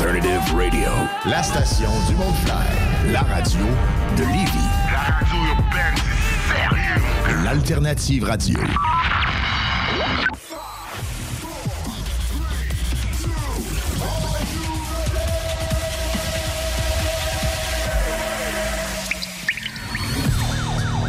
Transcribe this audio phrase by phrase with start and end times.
[0.00, 0.90] Alternative Radio.
[1.28, 3.12] La station du Mont-Clair.
[3.12, 3.64] La radio
[4.16, 4.68] de Lévis.
[4.92, 7.44] La radio urbaine, c'est sérieux.
[7.44, 8.60] L'Alternative Radio.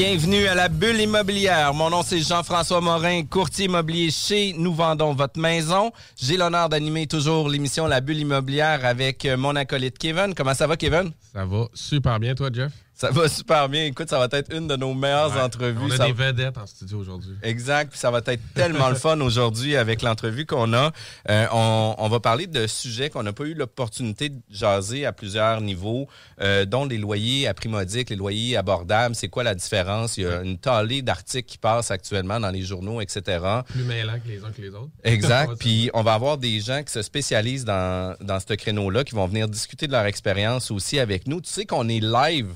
[0.00, 1.74] Bienvenue à la bulle immobilière.
[1.74, 5.90] Mon nom c'est Jean-François Morin, courtier immobilier chez Nous vendons votre maison.
[6.16, 10.34] J'ai l'honneur d'animer toujours l'émission La bulle immobilière avec euh, mon acolyte Kevin.
[10.36, 11.10] Comment ça va Kevin?
[11.32, 12.70] Ça va super bien, toi, Jeff?
[13.00, 13.84] Ça va super bien.
[13.84, 15.78] Écoute, ça va être une de nos meilleures Ouais, entrevues.
[15.80, 17.36] On a Ça- des vedettes en studio aujourd'hui.
[17.44, 17.90] Exact.
[17.90, 20.90] Puis ça va être tellement le fun aujourd'hui avec l'entrevue qu'on a.
[21.30, 25.12] Euh, on, on va parler de sujets qu'on n'a pas eu l'opportunité de jaser à
[25.12, 26.08] plusieurs niveaux,
[26.40, 29.14] euh, dont les loyers à prix modique, les loyers abordables.
[29.14, 30.16] C'est quoi la différence?
[30.16, 33.22] Il y a une talée d'articles qui passent actuellement dans les journaux, etc.
[33.68, 34.90] Plus mêlants que les uns que les autres.
[35.04, 35.52] Exact.
[35.60, 39.28] Puis on va avoir des gens qui se spécialisent dans, dans ce créneau-là, qui vont
[39.28, 41.40] venir discuter de leur expérience aussi avec nous.
[41.40, 42.48] Tu sais qu'on est live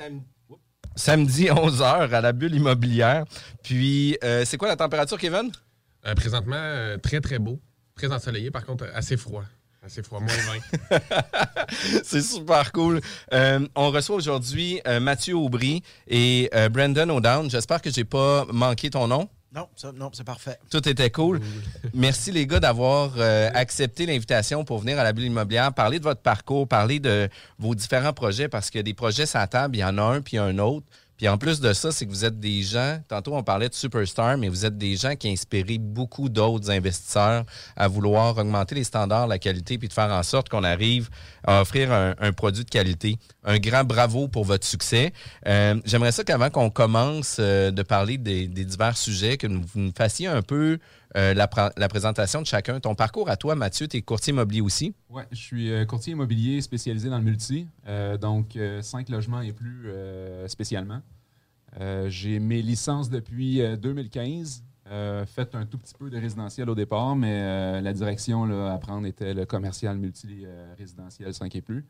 [0.00, 0.22] sam-
[0.96, 3.24] samedi 11h à la bulle immobilière.
[3.62, 5.50] Puis euh, c'est quoi la température, Kevin?
[6.06, 7.60] Euh, présentement, euh, très, très beau.
[7.94, 9.44] Très ensoleillé, par contre, assez froid.
[9.82, 10.28] Assez froid, moins
[10.90, 10.98] 20.
[12.04, 13.00] c'est super cool.
[13.32, 17.50] Euh, on reçoit aujourd'hui euh, Mathieu Aubry et euh, Brandon O'Down.
[17.50, 19.28] J'espère que j'ai pas manqué ton nom.
[19.52, 20.58] Non, ça, non, c'est parfait.
[20.70, 21.40] Tout était cool.
[21.94, 26.04] Merci les gars d'avoir euh, accepté l'invitation pour venir à la bulle immobilière, parler de
[26.04, 27.28] votre parcours, parler de
[27.58, 30.20] vos différents projets, parce que des projets sur la table, il y en a un
[30.20, 30.86] puis un autre.
[31.20, 33.74] Puis en plus de ça, c'est que vous êtes des gens, tantôt on parlait de
[33.74, 37.44] superstar, mais vous êtes des gens qui inspirent beaucoup d'autres investisseurs
[37.76, 41.10] à vouloir augmenter les standards, la qualité, puis de faire en sorte qu'on arrive
[41.46, 43.18] à offrir un, un produit de qualité.
[43.44, 45.12] Un grand bravo pour votre succès.
[45.46, 49.66] Euh, J'aimerais ça qu'avant qu'on commence euh, de parler des, des divers sujets, que vous
[49.74, 50.78] nous fassiez un peu
[51.16, 51.48] euh, la,
[51.88, 52.78] présentation de chacun.
[52.78, 54.94] Ton parcours à toi, Mathieu, tu es courtier immobilier aussi?
[55.08, 59.52] Ouais, je suis euh, courtier immobilier spécialisé dans le multi, euh, donc cinq logements et
[59.52, 59.88] plus
[60.46, 61.00] spécialement.
[62.08, 64.64] J'ai mes licences depuis euh, 2015.
[64.90, 69.06] Euh, fait un tout petit peu de résidentiel au départ, mais la direction à prendre
[69.06, 71.84] était le commercial multi-résidentiel 5 et plus.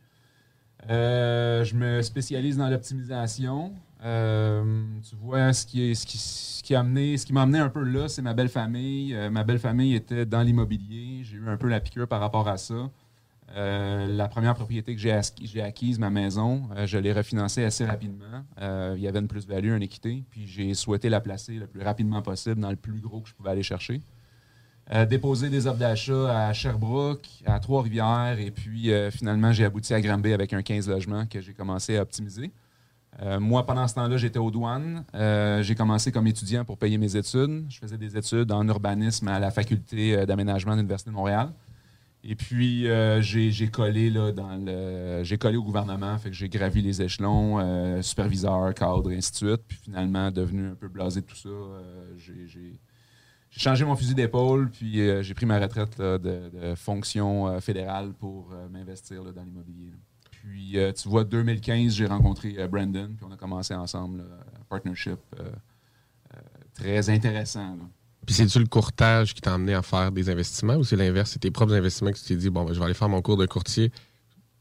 [0.88, 3.72] Je me spécialise dans l'optimisation.
[4.02, 7.82] Euh, tu vois, ce qui, est, ce, qui, amené, ce qui m'a amené un peu
[7.82, 9.14] là, c'est ma belle famille.
[9.14, 11.22] Euh, ma belle famille était dans l'immobilier.
[11.22, 12.90] J'ai eu un peu la piqûre par rapport à ça.
[13.56, 18.44] Euh, la première propriété que j'ai acquise, ma maison, je l'ai refinancée assez rapidement.
[18.60, 22.22] Il y avait une plus-value, une équité, puis j'ai souhaité la placer le plus rapidement
[22.22, 24.00] possible dans le plus gros que je pouvais aller chercher.
[25.08, 30.32] Déposer des offres d'achat à Sherbrooke, à Trois-Rivières, et puis finalement, j'ai abouti à Granby
[30.32, 32.52] avec un 15 logements que j'ai commencé à optimiser.
[33.22, 35.04] Euh, moi, pendant ce temps-là, j'étais aux douanes.
[35.14, 37.66] Euh, j'ai commencé comme étudiant pour payer mes études.
[37.68, 41.52] Je faisais des études en urbanisme à la faculté euh, d'aménagement de l'Université de Montréal.
[42.22, 42.86] Et puis,
[43.20, 48.74] j'ai collé, là, dans le, collé au gouvernement, fait que j'ai gravi les échelons, superviseur,
[48.74, 49.62] cadre, et ainsi de suite.
[49.66, 51.48] Puis finalement, devenu un peu blasé de tout ça,
[52.18, 52.78] j'ai-
[53.50, 59.42] changé mon fusil d'épaule, puis j'ai pris ma retraite de, fonction fédérale pour m'investir dans
[59.42, 59.94] l'immobilier.
[60.42, 64.24] Puis, euh, tu vois, 2015, j'ai rencontré euh, Brandon, puis on a commencé ensemble là,
[64.60, 65.42] un partnership euh,
[66.34, 66.38] euh,
[66.74, 67.76] très intéressant.
[67.76, 67.82] là.
[68.26, 71.30] Puis c'est-tu le courtage qui t'a amené à faire des investissements ou c'est l'inverse?
[71.32, 73.22] C'est tes propres investissements que tu t'es dit, bon, ben, je vais aller faire mon
[73.22, 73.90] cours de courtier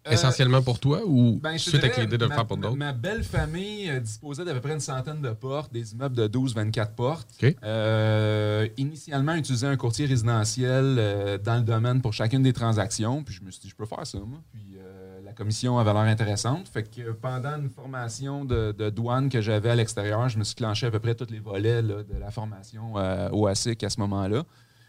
[0.08, 2.76] Euh, essentiellement pour toi ou Ben, suite avec l'idée de le ma- faire pour d'autres?
[2.78, 6.96] Ma belle famille disposait d'à peu près une centaine de portes, des immeubles de 12-24
[6.96, 7.28] portes.
[7.44, 7.56] OK.
[7.64, 13.24] Euh, initialement, utilisait un courtier résidentiel euh, dans le domaine pour chacune des transactions.
[13.24, 14.40] Puis je me suis dit, je peux faire ça, moi.
[14.52, 14.99] Puis euh,
[15.40, 16.68] commission avait l'air intéressante.
[16.68, 20.56] Fait que pendant une formation de, de douane que j'avais à l'extérieur, je me suis
[20.56, 23.90] clenché à peu près tous les volets là, de la formation euh, au ASIC à
[23.90, 24.44] ce moment-là.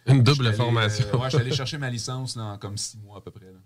[0.07, 1.07] Une double allé, formation.
[1.15, 3.47] euh, ouais, je suis allé chercher ma licence en comme six mois à peu près.
[3.47, 3.61] là.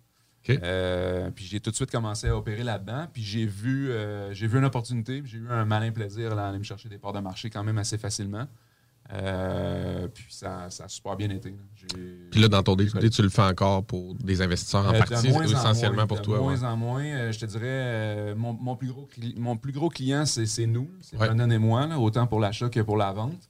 [0.63, 3.07] Euh, puis j'ai tout de suite commencé à opérer là-dedans.
[3.13, 5.23] Puis j'ai vu, euh, j'ai vu une opportunité.
[5.25, 7.65] J'ai eu un malin plaisir là, à aller me chercher des parts de marché quand
[7.65, 8.47] même assez facilement.
[9.13, 11.51] Euh, puis ça, ça a super bien été.
[11.51, 11.57] là.
[12.31, 14.99] Puis là, dans ton day-to-day, tu le fais encore pour des investisseurs en euh, de
[14.99, 16.39] partie, moins en essentiellement moins, pour de toi.
[16.41, 16.67] moins ouais.
[16.67, 17.05] en moins.
[17.05, 20.91] Euh, je te dirais, euh, mon, mon plus gros mon plus gros client, c'est nous.
[21.01, 21.29] C'est Ouais.
[21.29, 23.49] Brandon et moi, là, autant pour l'achat que pour la vente.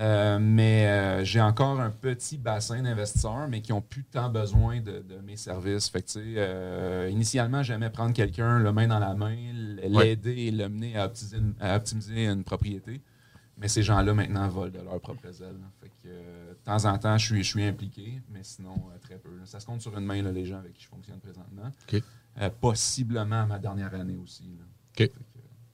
[0.00, 5.02] Euh, mais j'ai encore un petit bassin d'investisseurs, mais qui ont plus tant besoin de,
[5.06, 5.88] de mes services.
[5.88, 9.36] Fait que, initialement, j'aimais prendre quelqu'un, le main dans la main,
[9.82, 13.00] l'aider et le mener à optimiser, une, à optimiser une propriété.
[13.58, 15.58] Mais ces gens-là, maintenant, volent de leurs propres ailes.
[15.82, 19.16] Fait que, de temps en temps, je suis, je suis impliqué, mais sinon, euh, très
[19.18, 19.30] peu.
[19.30, 19.42] là.
[19.46, 21.70] Ça se compte sur une main, là, les gens avec qui je fonctionne présentement.
[21.92, 22.02] OK.
[22.40, 24.44] Euh, possiblement ma dernière année aussi.
[24.58, 24.64] là.
[24.94, 25.10] Que,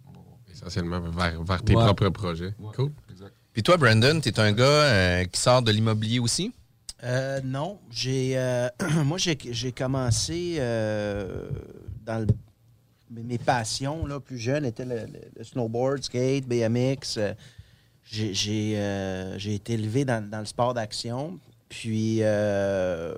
[0.06, 0.25] on voir.
[0.50, 1.85] Essentiellement vers, vers tes Ouais.
[1.85, 2.55] propres projets.
[2.59, 2.93] Ouais, Cool.
[3.11, 3.35] exact.
[3.53, 6.53] Puis toi, Brandon, tu es un gars euh, qui sort de l'immobilier aussi?
[7.05, 8.69] Euh, non, j'ai euh,
[9.05, 11.49] moi j'ai commencé euh,
[12.05, 12.27] dans le-
[13.11, 17.19] mes- mes passions là, plus jeunes étaient le, le- le snowboard, skate, BMX.
[17.19, 17.35] euh,
[18.14, 21.38] euh, j'ai été élevé dans, dans le sport d'action.
[21.69, 23.14] Puis euh,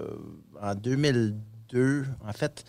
[0.61, 2.64] en 2002, en fait,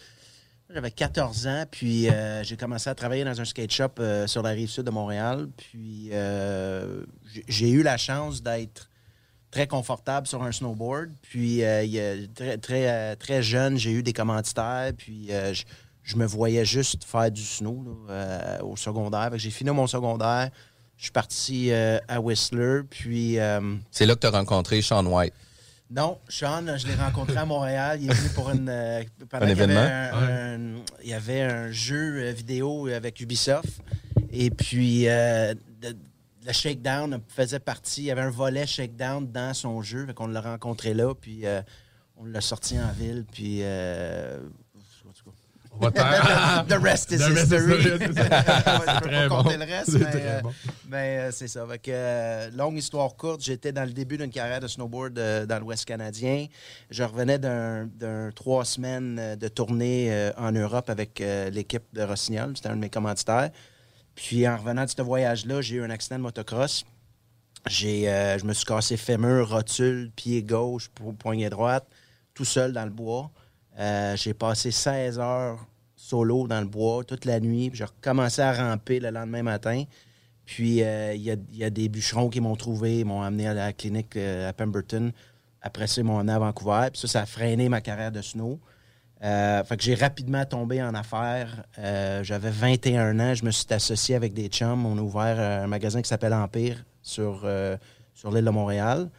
[0.69, 4.49] j'avais 14 ans, puis euh, j'ai commencé à travailler dans un skate shop sur la
[4.49, 5.47] rive sud de Montréal.
[5.57, 6.11] Puis
[7.47, 8.89] j'ai- eu la chance d'être
[9.51, 11.11] très confortable sur un snowboard.
[11.21, 11.61] Puis
[12.35, 14.91] très, très, très jeune, j'ai eu des commanditaires.
[14.95, 15.29] Puis
[16.03, 18.05] je, me voyais juste faire du snow
[18.61, 19.31] au secondaire.
[19.37, 20.51] J'ai fini mon secondaire.
[20.99, 22.81] Je suis parti euh, à Whistler.
[22.89, 25.33] Puis euh, C'est là que tu as rencontré Sean White.
[25.89, 27.99] non, Sean, je l'ai rencontré à Montréal.
[28.01, 28.67] Il est venu pour une.
[28.69, 29.03] euh, Un
[29.39, 29.79] qu'il y avait événement?
[29.79, 33.79] un- il y avait un jeu vidéo avec Ubisoft.
[34.31, 35.95] Et puis, euh, de-
[36.45, 38.01] le Shakedown faisait partie.
[38.01, 40.05] Il y avait un volet Shakedown dans son jeu.
[40.05, 41.13] Fait qu'on l'a rencontré là.
[41.15, 41.61] Puis, euh,
[42.17, 43.23] on l'a sorti en ville.
[43.31, 43.59] Puis.
[43.61, 44.37] euh,
[46.67, 47.77] The rest is The rest is history.
[47.77, 47.99] history.
[47.99, 49.65] Je peux pas Très compter bon.
[49.65, 50.51] le reste, C'est mais, très euh, bon.
[50.89, 51.65] mais, euh, c'est ça.
[51.67, 55.45] Fait que, euh, longue histoire courte, j'étais dans le début d'une carrière de snowboard euh,
[55.45, 56.47] dans l'Ouest canadien.
[56.89, 57.87] Je revenais d'un
[58.35, 62.53] trois semaines de tournée en Europe avec l'équipe de Rossignol.
[62.55, 63.49] C'était un de mes commanditaires.
[64.15, 66.83] Puis en revenant de ce voyage-là, j'ai eu un accident de motocross.
[67.67, 71.85] J'ai, euh, je me suis cassé fémur, rotule, pied gauche, po- poignet droite,
[72.33, 73.29] tout seul dans le bois.
[73.79, 77.71] Euh, j'ai passé 16 heures solo dans le bois toute la nuit.
[77.73, 79.83] J'ai recommencé à ramper le lendemain matin.
[80.45, 84.15] Puis euh, il y, a, des bûcherons qui m'ont trouvé, m'ont amené à la clinique
[84.17, 85.11] euh, à Pemberton.
[85.61, 86.87] Après ça, ils m'ont amené à Vancouver.
[86.91, 88.59] Puis ça, ça a freiné ma carrière de snow.
[89.21, 91.63] J'ai rapidement tombé en affaires.
[92.23, 94.85] J'avais 21 ans, je me suis associé avec des chums.
[94.85, 97.45] On a ouvert un magasin qui s'appelle Empire sur,
[98.13, 99.09] sur l'île de Montréal.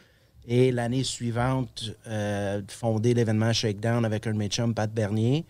[0.50, 5.47] Et l'année suivante, euh, fondé l'événement Shakedown avec un de mes chums, Pat Bernier.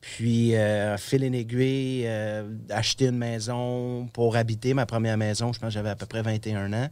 [0.00, 5.52] Puis, euh, fil en aiguille, euh, acheter une maison pour habiter ma première maison.
[5.52, 6.88] Je pense que j'avais à peu près 21 ans.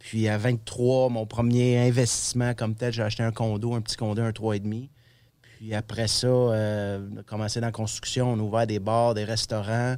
[0.00, 4.20] Puis à 23, mon premier investissement comme tel, j'ai acheté un condo, un petit condo,
[4.20, 4.90] un 3,5.
[5.40, 9.14] Puis après ça, euh, on a commencé dans la construction, on a ouvert des bars,
[9.14, 9.94] des restaurants.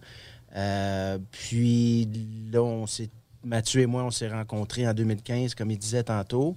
[0.54, 2.06] Euh, puis
[2.52, 3.10] là, on s'est,
[3.42, 6.54] Mathieu et moi, on s'est rencontrés en 2015, comme il disait tantôt.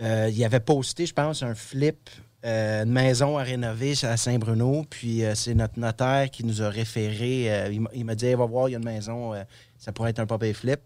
[0.00, 2.08] Euh, il avait posté, je pense, un flip,
[2.44, 4.84] euh, une maison à rénover à Saint-Bruno.
[4.88, 7.70] Puis euh, c'est notre notaire qui nous a référé.
[7.94, 9.32] il m'a- dit, va voir, il y a une maison,
[9.78, 10.80] ça pourrait être un pop flip.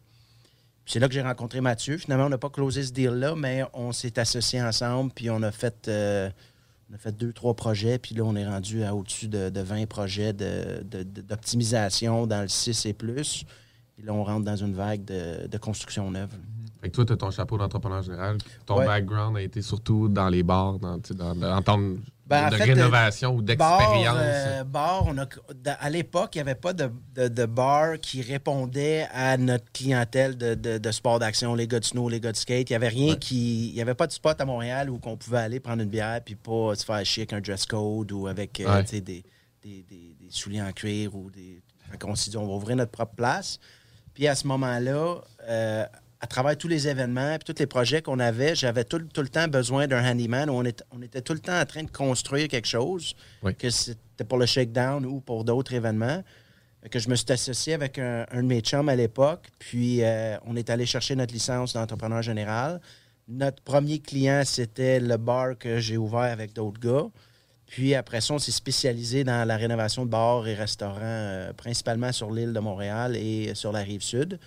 [0.87, 1.97] C'est là que j'ai rencontré Mathieu.
[1.97, 5.51] Finalement, on n'a pas closé ce deal-là, mais on s'est associés ensemble, puis on a
[5.51, 5.89] fait,
[7.19, 10.83] deux, trois projets, puis là, on est rendu à au-dessus de, de 20 projets de-
[10.85, 13.45] de- d'optimisation dans le 6 et plus.
[13.97, 16.31] Puis là, on rentre dans une vague de construction neuve.
[16.85, 18.37] Fait que toi, tu as ton chapeau d'entrepreneur général.
[18.67, 18.85] Ton Ouais.
[18.85, 22.57] background a été surtout dans les bars, dans, dans, dans- en termes Ben, en de
[22.57, 24.15] fait, rénovation ou d'expérience.
[24.15, 25.25] Bar, euh, bar, on a,
[25.55, 29.65] dans- à l'époque, il n'y avait pas de, de, de bar qui répondait à notre
[29.73, 32.69] clientèle de, sport d'action, les gars de snow, les gars de skate.
[32.69, 33.71] Il n'y avait rien qui.
[33.71, 36.21] Il n'y avait pas de spot à Montréal où on pouvait aller prendre une bière
[36.23, 38.83] puis pas se faire chier avec un dress code ou avec euh, Ouais.
[38.83, 39.25] des, des-
[39.63, 41.63] des- des souliers en cuir ou des.
[41.91, 43.59] Fait qu'on s'est dit, on va ouvrir notre propre place.
[44.13, 45.17] Puis à ce moment-là,
[45.49, 45.85] euh,
[46.25, 49.29] à travers tous les événements et tous les projets qu'on avait, j'avais tout, tout le
[49.29, 51.91] temps besoin d'un handyman où on, est- on était tout le temps en train de
[51.91, 53.55] construire quelque chose, Oui.
[53.55, 56.23] que c'était pour le shakedown ou pour d'autres événements.
[56.91, 60.37] Que je me suis associé avec un, un de mes chums à l'époque, puis euh,
[60.47, 62.81] on est allé chercher notre licence d'entrepreneur général.
[63.29, 67.07] Notre premier client, c'était le bar que j'ai ouvert avec d'autres gars.
[67.67, 72.13] Puis après ça, on s'est spécialisé dans la rénovation de bars et restaurants, euh, principalement
[72.13, 74.39] sur l'île de Montréal et sur la rive sud.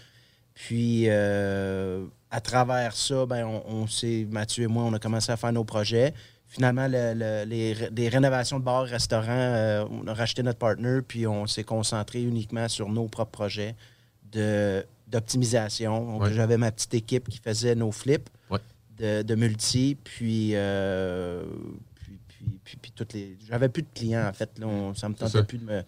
[0.59, 5.31] Puis euh, à travers ça, ben, on, on s'est, Mathieu et moi, on a commencé
[5.31, 6.15] à faire nos projets.
[6.47, 10.57] Finalement, le- le- les, ré- les rénovations de bars, restaurants, euh, on a racheté notre
[10.57, 13.75] partner, puis on s'est concentré uniquement sur nos propres projets
[14.31, 16.17] de, d'optimisation.
[16.17, 16.33] Ouais.
[16.33, 18.59] J'avais ma petite équipe qui faisait nos flips Ouais.
[18.97, 21.43] de, de multi, puis, euh,
[21.95, 23.37] puis, puis, puis- puis toutes les.
[23.47, 24.57] J'avais plus de clients, en fait.
[24.57, 25.83] Là, on- ça me tentait plus de me.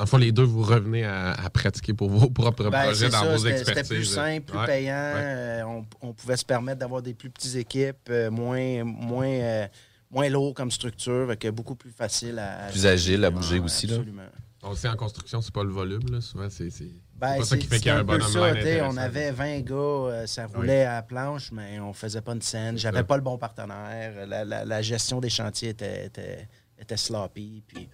[0.00, 3.10] Dans le fond, les deux, vous revenez à, à pratiquer pour vos propres Ben, projets
[3.10, 3.66] dans ça, vos expertises.
[3.66, 4.64] C'était plus simple, plus Ouais.
[4.64, 4.94] payant.
[4.94, 5.20] Ouais.
[5.22, 9.66] euh, on, on pouvait se permettre d'avoir des plus petites équipes, euh, moins, moins, euh,
[10.10, 12.68] moins lourd comme structure, que beaucoup plus facile à.
[12.70, 13.96] Plus agile à bouger Ouais, aussi, là.
[13.96, 14.22] Absolument.
[14.62, 16.08] On le sait, en construction, c'est pas le volume.
[16.10, 16.22] Là.
[16.22, 18.40] Souvent, c'est c'est- Ben, pas ça qui fait qu'il y a un peu bonhomme ça,
[18.88, 22.40] On avait 20 gars, euh, ça roulait à la planche, mais on faisait pas une
[22.40, 22.78] scène.
[22.78, 24.26] J'avais pas le bon partenaire.
[24.26, 27.86] La, la- la gestion des chantiers était, était, était sloppy, puis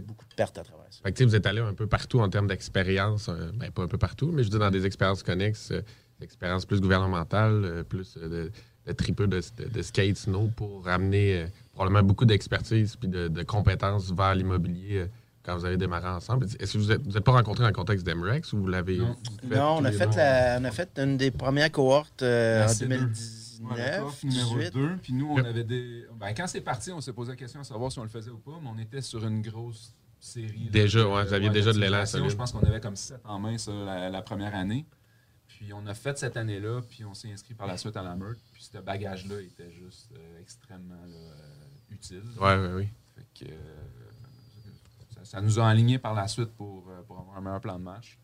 [0.00, 1.00] Beaucoup de pertes à travers ça.
[1.02, 3.28] Fait que, vous êtes allé un peu partout en termes d'expérience.
[3.28, 5.82] euh, ben, pas un peu partout, mais je dis dans des expériences connexes, euh,
[6.20, 8.52] expériences plus gouvernementales, euh, plus euh, de,
[8.86, 13.28] de tripeux de, de, de skate snow pour ramener euh, probablement beaucoup d'expertise puis de,
[13.28, 15.06] de compétences vers l'immobilier euh,
[15.44, 16.46] quand vous avez démarré ensemble.
[16.60, 18.98] Est-ce que vous n'êtes vous êtes pas rencontrés dans le contexte d'Emrex ou vous l'avez
[18.98, 19.16] Non.
[19.48, 22.68] fait Non, on a, fait la, on a fait une des premières cohortes euh, en
[22.68, 23.08] C2.
[23.62, 23.72] 2019.
[23.76, 24.72] Ouais, la coffre numéro 18.
[24.74, 24.96] 2.
[25.02, 25.46] Puis nous, on Yep.
[25.46, 26.06] avait des.
[26.14, 28.30] Ben, quand c'est parti, on s'est posé la question à savoir si on le faisait
[28.30, 30.64] ou pas, mais on était sur une grosse série.
[30.66, 32.04] là, Déjà, de- ouais, vous aviez déjà de l'élan.
[32.04, 34.86] Je pense qu'on avait comme 7 en main ça, la, la première année.
[35.48, 38.16] Puis on a fait cette année-là, puis on s'est inscrit par la suite à la
[38.16, 38.40] meurtre.
[38.52, 42.22] Puis ce bagage-là était juste euh, extrêmement là, euh, utile.
[42.40, 42.88] Ouais, ouais, oui.
[43.14, 43.56] Fait que, euh,
[45.14, 47.84] ça, ça nous a alignés par la suite pour, pour avoir un meilleur plan de
[47.84, 48.18] match.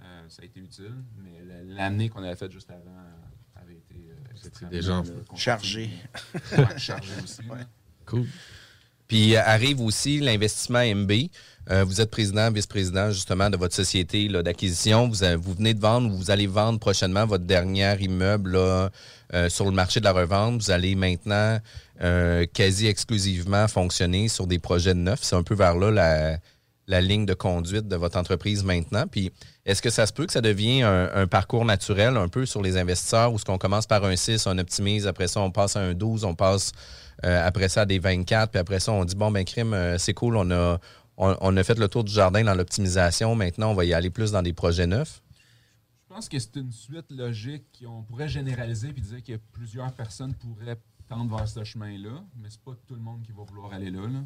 [0.00, 2.90] Euh, ça a été utile, mais la- l'année qu'on avait faite juste avant
[4.46, 5.90] euh, extrêmement, déjà là, en- Chargé.
[6.56, 7.40] Ouais, chargé aussi.
[8.06, 8.26] Cool.
[9.08, 11.12] Puis euh, arrive aussi l'investissement MB.
[11.68, 15.08] Euh, vous êtes président, vice-président justement de votre société là, d'acquisition.
[15.08, 18.90] Vous, vous venez de vendre ou vous allez vendre prochainement votre dernier immeuble là,
[19.34, 20.62] euh, sur le marché de la revente.
[20.62, 21.58] Vous allez maintenant
[22.02, 25.22] euh, quasi exclusivement fonctionner sur des projets de neufs.
[25.22, 26.38] C'est un peu vers là la,
[26.86, 29.06] la ligne de conduite de votre entreprise maintenant?
[29.06, 29.32] Puis
[29.64, 32.76] est-ce que ça se peut que ça devienne un, parcours naturel un peu sur les
[32.76, 35.80] investisseurs où ce qu'on commence par un 6, on optimise, après ça on passe à
[35.80, 36.72] un 12, on passe
[37.24, 39.98] euh, après ça à des 24, puis après ça on dit bon ben crime, euh,
[39.98, 40.78] c'est cool, on a
[41.18, 44.32] on, a fait le tour du jardin dans l'optimisation, maintenant on va y aller plus
[44.32, 45.22] dans des projets neufs?
[46.02, 50.34] Je pense que c'est une suite logique qu'on pourrait généraliser et dire que plusieurs personnes
[50.34, 50.78] pourraient
[51.08, 54.02] tendre vers ce chemin-là, mais c'est pas tout le monde qui va vouloir aller là.
[54.02, 54.20] là.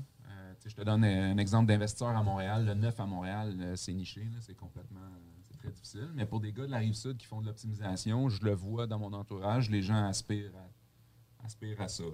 [0.66, 2.66] Je te donne un exemple d'investisseur à Montréal.
[2.66, 6.08] Le neuf à Montréal, euh, c'est niché, c'est complètement euh, c'est très difficile.
[6.14, 8.86] Mais pour des gars de la rive sud qui font de l'optimisation, je le vois
[8.86, 12.04] dans mon entourage, les gens aspirent à, aspirent à ça.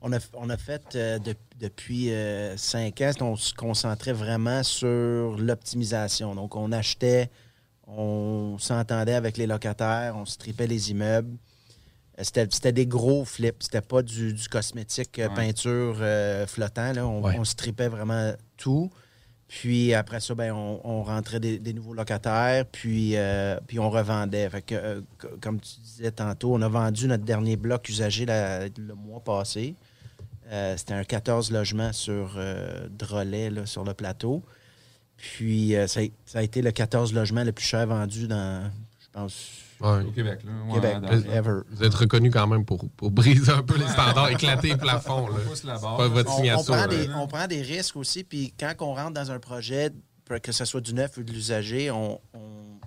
[0.00, 4.62] On a, on a fait euh, de- depuis euh, cinq ans, on se concentrait vraiment
[4.62, 6.34] sur l'optimisation.
[6.34, 7.30] Donc, on achetait,
[7.88, 11.36] on s'entendait avec les locataires, on stripait les immeubles.
[12.22, 15.34] C'était des gros flips, c'était pas du, du cosmétique euh, Ouais.
[15.34, 16.92] peinture euh, flottant.
[16.92, 17.06] Là.
[17.06, 17.36] On, Ouais.
[17.38, 18.90] on stripait vraiment tout.
[19.48, 23.90] Puis après ça, ben, on, on rentrait des, des nouveaux locataires, puis, euh, puis on
[23.90, 24.48] revendait.
[24.50, 25.00] Fait que, euh,
[25.40, 29.74] comme tu disais tantôt, on a vendu notre dernier bloc usagé la- le mois passé.
[30.76, 32.38] C'était un 14 logements sur
[32.90, 34.44] Drolet, là, sur le plateau.
[35.16, 38.70] Puis ça, ça a été le 14 logements le plus cher vendu dans,
[39.00, 39.48] je pense,
[39.80, 40.02] Ouais.
[40.04, 40.52] Au Québec, là.
[40.68, 41.60] Ouais, Québec, dans- ever.
[41.70, 45.28] Vous êtes reconnu quand même pour, pour briser un peu les standards, éclater les plafonds.
[45.28, 45.34] Là.
[45.44, 45.96] On pousse la barre.
[45.98, 46.74] Pas votre On- on, signature.
[46.76, 48.24] prend des, on prend des risques aussi.
[48.24, 49.90] Puis quand on rentre dans un projet,
[50.42, 52.78] que ce soit du neuf ou de l'usager, on, on-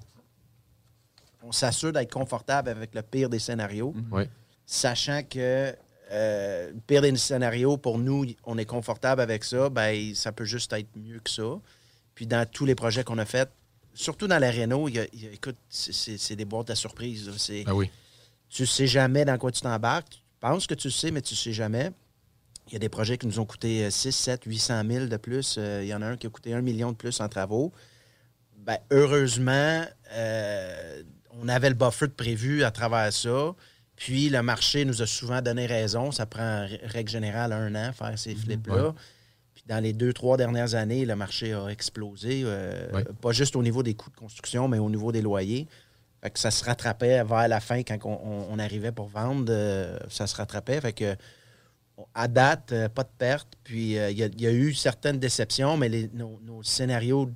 [1.43, 4.29] on s'assure d'être confortable avec le pire des scénarios, Ouais.
[4.65, 5.73] sachant que
[6.11, 10.43] euh, le pire des scénarios, pour nous, on est confortable avec ça, ben, ça peut
[10.43, 11.59] juste être mieux que ça.
[12.15, 13.51] Puis dans tous les projets qu'on a faits,
[13.93, 16.75] surtout dans la Renault, il y a- il y a- écoute, c'est- des boîtes à
[16.75, 17.29] surprise.
[17.37, 17.89] C'est- Ah oui.
[18.49, 20.09] tu sais jamais dans quoi tu t'embarques.
[20.09, 21.91] Tu penses que tu le sais, mais tu sais jamais.
[22.67, 25.17] Il y a des projets qui nous ont coûté euh, 6, 7, 800 000 de
[25.17, 25.55] plus.
[25.57, 27.73] Euh, il y en a un qui a coûté 1 million de plus en travaux.
[28.57, 31.03] Ben, heureusement, euh,
[31.41, 33.55] on avait le buffer de prévu à travers ça.
[33.95, 36.11] Puis le marché nous a souvent donné raison.
[36.11, 38.93] Ça prend, en règle générale, un an faire ces flips-là.
[38.93, 39.03] Puis
[39.69, 42.41] dans les deux, trois dernières années, le marché a explosé.
[42.43, 42.89] euh.
[43.21, 45.67] Pas juste au niveau des coûts de construction, mais au niveau des loyers.
[46.21, 49.45] Fait que ça se rattrapait vers la fin quand on, on- on arrivait pour vendre.
[49.49, 50.81] euh, ça se rattrapait.
[50.81, 51.15] Fait que
[52.13, 53.47] à date, euh, pas de perte.
[53.63, 57.29] Puis il y, a- il y a eu certaines déceptions, mais les- nos, nos scénarios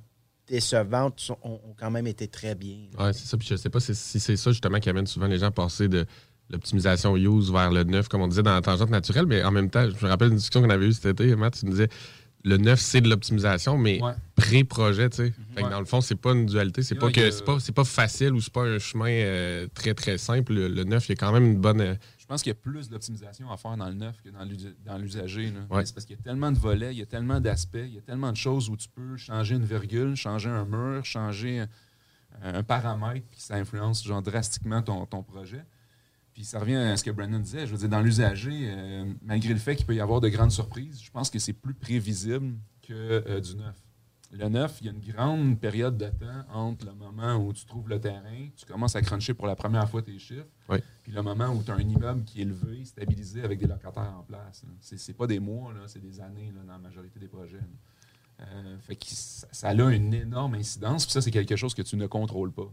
[0.48, 2.76] décevants sont- ont, ont quand même été très bien.
[2.98, 3.36] Ouais, c'est ça.
[3.38, 5.50] Puis je sais pas si, si c'est ça justement qui amène souvent les gens à
[5.50, 6.04] passer de
[6.50, 9.26] l'optimisation use vers le neuf, comme on disait dans la tangente naturelle.
[9.26, 11.58] Mais en même temps, je me rappelle une discussion qu'on avait eue cet été, Matt,
[11.58, 11.88] tu nous disais
[12.44, 14.12] le neuf, c'est de l'optimisation, mais Ouais.
[14.36, 15.32] pré-projet, tu sais.
[15.56, 15.62] Ouais.
[15.70, 16.82] dans le fond, c'est pas une dualité.
[16.82, 20.18] C'est pas que c'est pas, pas facile ou c'est pas un chemin euh, très très
[20.18, 20.52] simple.
[20.52, 21.80] Le, le neuf, il y a quand même une bonne.
[21.80, 24.44] euh, Je pense qu'il y a plus d'optimisation à faire dans le neuf que dans
[24.44, 25.52] l'us- dans l'usager.
[25.70, 25.84] Ouais.
[25.86, 27.98] C'est parce qu'il y a tellement de volets, il y a tellement d'aspects, il y
[27.98, 31.68] a tellement de choses où tu peux changer une virgule, changer un mur, changer un,
[32.42, 35.62] un paramètre, puis ça influence genre, drastiquement ton, ton projet.
[36.34, 37.66] Puis ça revient à ce que Brandon disait.
[37.66, 40.50] Je veux dire, dans l'usager, euh, malgré le fait qu'il peut y avoir de grandes
[40.50, 43.76] surprises, je pense que c'est plus prévisible que euh, du neuf.
[44.32, 47.64] Le neuf, il y a une grande période de temps entre le moment où tu
[47.66, 50.78] trouves le terrain, tu commences à cruncher pour la première fois tes chiffres, Oui.
[51.04, 54.12] puis le moment où tu as un immeuble qui est élevé, stabilisé avec des locataires
[54.18, 54.64] en place.
[54.64, 54.70] là.
[54.80, 57.60] C'est c'est pas des mois, c'est des années là, dans la majorité des projets.
[58.40, 61.82] Euh, fait que ça, ça a une énorme incidence, puis ça, c'est quelque chose que
[61.82, 62.68] tu ne contrôles pas.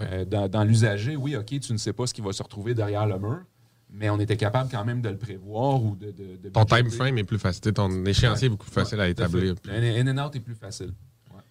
[0.00, 2.74] Euh, dans dans l'usager, oui, OK, tu ne sais pas ce qui va se retrouver
[2.74, 3.40] derrière le mur,
[3.92, 6.06] mais on était capable quand même de le prévoir ou de.
[6.12, 7.72] de- de ton time frame est plus facile.
[7.72, 9.54] Ton échéancier est beaucoup plus facile à établir.
[9.64, 9.72] Le
[10.08, 10.92] In and out est plus facile.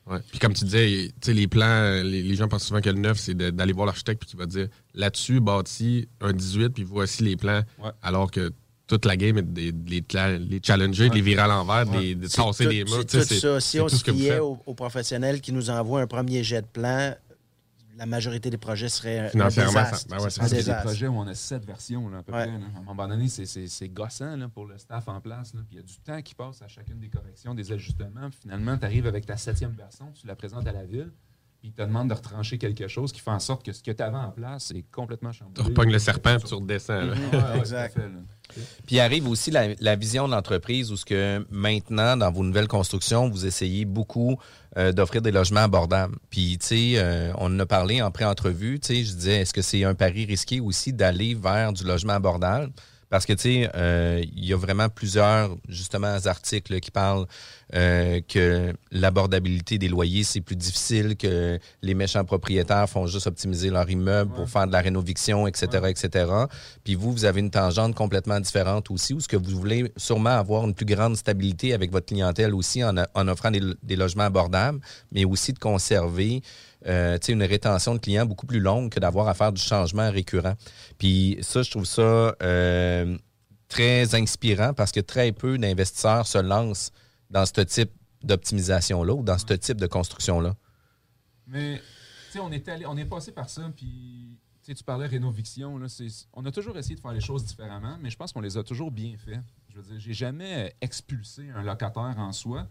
[0.10, 0.18] Ouais.
[0.32, 3.00] Puis comme tu disais, tu sais, les plans, les, les gens pensent souvent que le
[3.00, 7.22] neuf, c'est d'aller voir l'architecte puis qu'il va dire là-dessus, bâti un 18, puis voici
[7.24, 7.62] les plans.
[7.84, 7.92] Ouais.
[8.02, 8.52] Alors que
[8.88, 9.72] toute la game est de les,
[10.40, 13.04] les, challenger, de les virer à l'envers, de de tasser tout- des murs.
[13.08, 13.60] C'est tout ça.
[13.60, 16.68] Si on ce se fiait aux, aux professionnels qui nous envoient un premier jet de
[16.68, 17.14] plan,
[18.00, 19.74] la majorité des projets seraient Financièrement,
[20.10, 22.48] ben ouais, C'est des projets où on a sept versions, là, à peu Ouais.
[22.48, 22.58] près.
[22.58, 22.66] là.
[22.76, 25.54] À un moment donné, c'est- c'est c'est gossant là, pour le staff en place.
[25.54, 25.62] là.
[25.68, 28.30] Puis il y a du temps qui passe à chacune des corrections, des ajustements.
[28.30, 31.12] Puis finalement, tu arrives avec ta septième version, tu la présentes à la ville,
[31.60, 33.92] puis ils te demandent de retrancher quelque chose qui fait en sorte que ce que
[33.92, 35.64] tu avais en place est complètement Tu chamboulé.
[35.68, 37.02] repognes le serpent puis tu redescends.
[37.02, 37.14] là.
[37.14, 37.94] Ouais, ouais, Exact.
[37.94, 38.64] fait, là.
[38.88, 42.68] Puis arrive aussi la, la vision de l'entreprise où ce que maintenant, dans vos nouvelles
[42.68, 44.38] constructions, vous essayez beaucoup
[44.78, 46.16] euh, d'offrir des logements abordables.
[46.32, 49.54] Puis, tu sais, euh, on en a parlé en pré-entrevue, tu sais, je disais, est-ce
[49.54, 52.72] que c'est un pari risqué aussi d'aller vers du logement abordable?
[53.10, 57.26] Parce que, tu sais, euh, il y a vraiment plusieurs, justement, articles qui parlent
[57.76, 63.72] euh, que l'abordabilité des loyers, c'est plus difficile, que les méchants propriétaires font juste optimiser
[63.72, 66.32] leur immeuble pour faire de la rénoviction, etc., etc.
[66.84, 70.38] Puis vous, vous avez une tangente complètement différente aussi, où ce que vous voulez sûrement
[70.38, 74.24] avoir une plus grande stabilité avec votre clientèle aussi en, en offrant des, des logements
[74.26, 74.80] abordables,
[75.12, 76.42] mais aussi de conserver
[76.88, 80.56] euh, une rétention de clients beaucoup plus longue que d'avoir à faire du changement récurrent.
[80.98, 83.18] Puis ça, je trouve ça euh,
[83.68, 86.92] très inspirant parce que très peu d'investisseurs se lancent
[87.30, 87.92] dans ce type
[88.24, 90.56] d'optimisation-là ou dans ce type de construction-là.
[91.48, 91.78] Mais,
[92.28, 95.88] tu sais, on est, allé, on est passé par ça, puis, tu parlais rénoviction, là,
[96.34, 98.64] on a toujours essayé de faire les choses différemment, mais je pense qu'on les a
[98.64, 99.40] toujours bien fait.
[99.70, 102.68] Je veux dire, j'ai jamais expulsé un locataire en soi.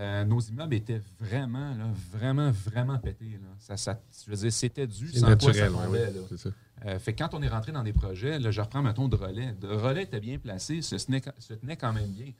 [0.00, 3.38] Euh, nos immeubles étaient vraiment, là, vraiment, vraiment pétés.
[3.42, 3.48] Là.
[3.58, 6.10] Ça, ça, je veux dire, c'était dû C'est sans quoi ça naturel, ouais, fondait, ouais,
[6.12, 6.20] là.
[6.28, 6.50] c'est ça.
[6.86, 9.52] Euh, fait quand on est rentré dans des projets, là, je reprends mettons de relais.
[9.60, 12.32] De relais était bien placé, se tenait, se tenait quand même bien.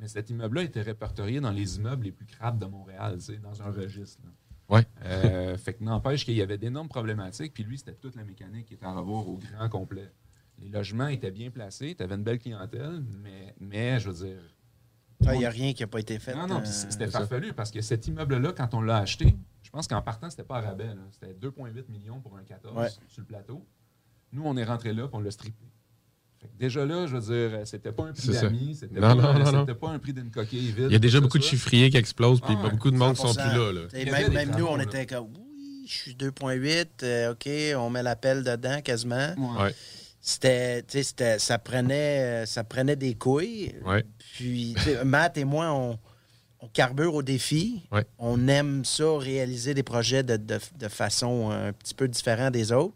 [0.00, 3.70] Mais cet immeuble-là était répertorié dans les immeubles les plus crades de Montréal, dans un
[3.70, 4.20] registre.
[4.24, 4.30] là.
[4.68, 4.84] Ouais.
[5.04, 8.66] Euh, fait que n'empêche qu'il y avait d'énormes problématiques, puis lui, c'était toute la mécanique
[8.66, 10.10] qui était à revoir au grand complet.
[10.58, 14.40] Les logements étaient bien placés, tu avais une belle clientèle, mais, mais je veux dire,
[15.26, 16.34] Ah, Il n'y a rien qui n'a pas été fait.
[16.34, 19.70] Non, non, euh, puis c'était farfelu parce que cet immeuble-là, quand on l'a acheté, je
[19.70, 20.88] pense qu'en partant, c'était pas à rabais.
[21.12, 22.88] C'était 2,8 millions pour un 14 Ouais.
[23.08, 23.64] sur le plateau.
[24.32, 25.64] Nous, on est rentré là puis on l'a strippé.
[26.58, 30.12] Déjà là, je veux dire, c'était pas un prix d'amis, c'était pas, pas un prix
[30.12, 30.86] d'une coquille vide.
[30.88, 33.32] Il y a déjà beaucoup de chiffriers qui explosent, puis Ah beaucoup de monde sont
[33.32, 33.48] 100%.
[33.50, 34.28] plus là.
[34.28, 34.82] Même, nous, on là.
[34.84, 37.48] était comme, oui, je suis 2,8, euh, OK,
[37.78, 39.34] on met la pelle dedans quasiment.
[39.38, 39.62] Ouais.
[39.62, 39.74] Ouais.
[40.26, 43.74] C'était, tu sais, c'était- ça prenait, euh, ça prenait des couilles.
[43.84, 44.02] Ouais.
[44.34, 45.98] Puis, Matt et moi, on,
[46.60, 47.82] on carbure au défi.
[47.92, 48.06] Ouais.
[48.18, 52.72] On aime ça, réaliser des projets de, de- de façon un petit peu différente des
[52.72, 52.94] autres.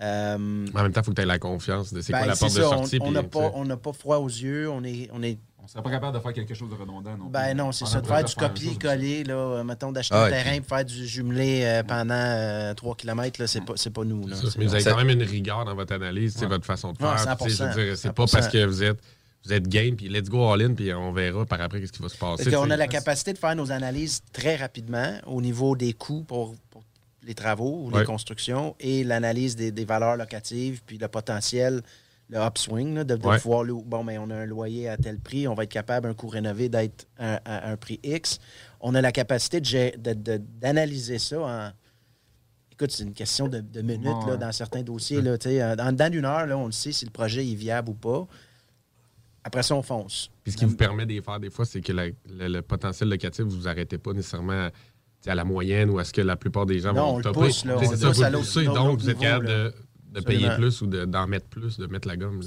[0.00, 0.34] Euh,
[0.74, 2.34] en même temps, il faut que tu aies la confiance de c'est ben, quoi la
[2.34, 2.98] c'est porte de ça, on- sortie.
[3.02, 4.70] On puis, n'a pas, pas froid aux yeux.
[4.70, 7.16] On est, on est On serait pas capable de faire quelque chose de redondant.
[7.18, 10.24] Non ben non, c'est On ça, de faire du copier-coller, là, euh, mettons, d'acheter Ah,
[10.26, 13.90] un terrain puis- pour faire du jumelé euh, pendant 3 km, là, c'est pas, c'est
[13.90, 14.26] pas nous.
[14.28, 14.36] Là.
[14.36, 16.46] Ça, mais vous avez quand même une rigueur dans votre analyse, c'est Ouais.
[16.48, 17.36] votre façon de faire.
[17.38, 18.32] puis, tu sais, je veux 100%, dire, C'est pas 100%.
[18.32, 18.98] parce que vous êtes,
[19.44, 22.02] vous êtes game, puis let's go all in, puis on verra par après qu'est-ce qui
[22.02, 22.44] va se passer.
[22.44, 25.92] Parce qu'on tu a la capacité de faire nos analyses très rapidement au niveau des
[25.92, 26.84] coûts pour, pour
[27.24, 28.04] les travaux ou les Ouais.
[28.04, 31.82] constructions et l'analyse des, des valeurs locatives, puis le potentiel,
[32.28, 33.38] le upswing, là, de, de Ouais.
[33.64, 36.14] louer- bon, mais on a un loyer à tel prix, on va être capable, un
[36.14, 38.38] coût rénové, d'être à, à un prix X.
[38.80, 41.70] On a la capacité de gé- de- de- d'analyser ça en...
[42.72, 44.30] Écoute, c'est une question de, minutes Ouais.
[44.32, 45.22] là, dans certains dossiers.
[45.22, 45.36] Là,
[45.78, 48.26] en dedans d'une heure, là, on le sait si le projet est viable ou pas.
[49.44, 50.28] Après ça, on fonce.
[50.42, 53.08] Puis ce qui vous permet de faire des fois, c'est que la- le, le potentiel
[53.08, 54.68] locatif, vous vous arrêtez pas nécessairement
[55.26, 57.32] à la moyenne ou à ce que la plupart des gens Non, vont on le
[57.32, 59.74] pousse, là, on le ça, pousse vous à l'autre- donc vous êtes capable de,
[60.20, 62.40] de payer plus ou de- d'en mettre plus, de mettre la gomme.
[62.40, 62.46] là.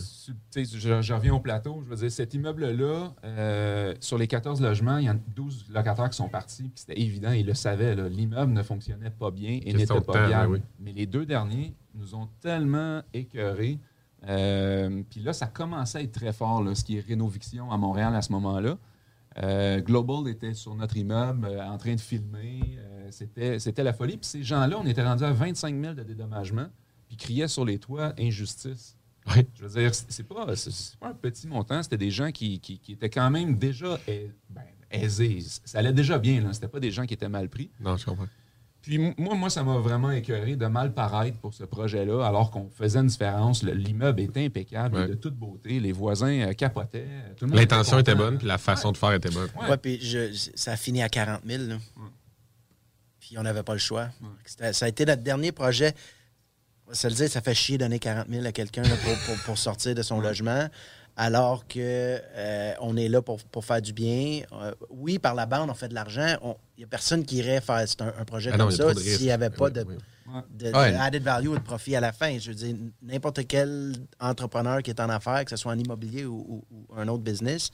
[0.51, 1.81] Tu sais, je, je reviens au plateau.
[1.85, 5.65] Je veux dire, cet immeuble-là, euh, sur les 14 logements, il y en a 12
[5.73, 6.63] locataires qui sont partis.
[6.63, 7.95] puis C'était évident, ils le savaient.
[8.09, 10.53] L'immeuble ne fonctionnait pas bien et n'était pas viable.
[10.53, 10.61] oui.
[10.79, 13.79] Mais les deux derniers nous ont tellement écœurés.
[14.27, 17.77] Euh, puis là, ça commençait à être très fort, là, ce qui est rénoviction à
[17.77, 18.77] Montréal à ce moment-là.
[19.41, 22.59] Euh, Global était sur notre immeuble euh, en train de filmer.
[22.79, 24.17] Euh, c'était, c'était la folie.
[24.17, 26.65] Puis ces gens-là, on était rendu à 25 000 de dédommagement,
[27.09, 28.95] puis criaient sur les toits injustice.
[29.55, 30.45] Je veux dire, c'est pas,
[30.99, 31.83] pas un petit montant.
[31.83, 33.99] C'était des gens qui, qui- qui étaient quand même déjà
[34.49, 35.39] ben, aisés.
[35.65, 36.41] Ça allait déjà bien.
[36.41, 36.53] Là.
[36.53, 37.69] C'était pas des gens qui étaient mal pris.
[37.81, 38.27] Non, je comprends.
[38.81, 42.69] Puis moi, moi, ça m'a vraiment écœuré de mal paraître pour ce projet-là, alors qu'on
[42.69, 43.61] faisait une différence.
[43.61, 45.07] Le- L'immeuble était impeccable, Ouais.
[45.09, 45.81] de toute beauté.
[45.81, 47.05] Les voisins euh, capotaient.
[47.41, 49.49] L'intention était bonne, puis la façon de faire était bonne.
[49.61, 49.69] Ouais.
[49.71, 51.63] Ouais, puis je- ça a fini à 40 000.
[51.65, 51.77] là.
[53.19, 54.07] Puis on n'avait pas le choix.
[54.45, 55.93] C'était- Ça a été notre dernier projet.
[56.91, 59.57] Se le dire, ça fait chier de donner 40 000 à quelqu'un pour, pour- pour
[59.57, 60.67] sortir de son logement,
[61.15, 64.41] alors que euh, on est là pour, pour faire du bien.
[64.53, 66.35] Euh, oui, par la bande, on fait de l'argent.
[66.77, 69.21] Il n'y a personne qui irait faire c'est un, un projet Ah comme ça s'il
[69.21, 69.95] n'y avait pas Oui, de, oui.
[70.57, 70.95] de- de Ouais.
[70.95, 72.37] added value ou de profit à la fin.
[72.39, 76.25] Je veux dire, n'importe quel entrepreneur qui est en affaires, que ce soit en immobilier
[76.25, 77.69] ou, ou- ou un autre business,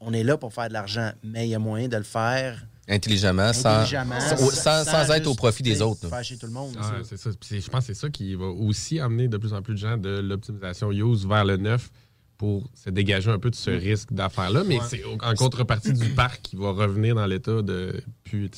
[0.00, 2.66] on est là pour faire de l'argent, mais il y a moyen de le faire
[2.90, 6.00] Intelligemment, sans, intelligemment, sans, sans- sans être au profit des autres.
[6.04, 6.10] là.
[6.10, 6.74] Faire chez tout le monde.
[6.80, 7.30] Ah, c'est ça.
[7.40, 9.78] Puis je pense que c'est ça qui va aussi amener de plus en plus de
[9.78, 11.90] gens de l'optimisation use vers le neuf
[12.36, 14.64] pour se dégager un peu de ce risque d'affaires-là.
[14.66, 14.84] Mais Ouais.
[14.88, 18.50] c'est en contrepartie du parc qui va revenir dans l'état de plus,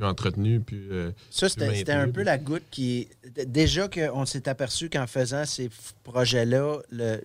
[0.00, 0.88] entretenu, plus.
[0.90, 3.08] euh, Ça, c'était un peu la goutte qui.
[3.46, 5.68] Déjà qu'on s'est aperçu qu'en faisant ces
[6.02, 6.78] projets-là,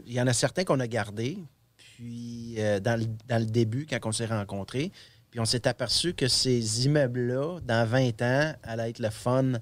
[0.06, 1.38] il y en a certains qu'on a gardés,
[1.78, 4.92] puis euh, dans, le, dans le début, quand on s'est rencontrés,
[5.32, 9.54] puis on s'est aperçu que ces immeubles-là, dans 20 ans, allaient être le fun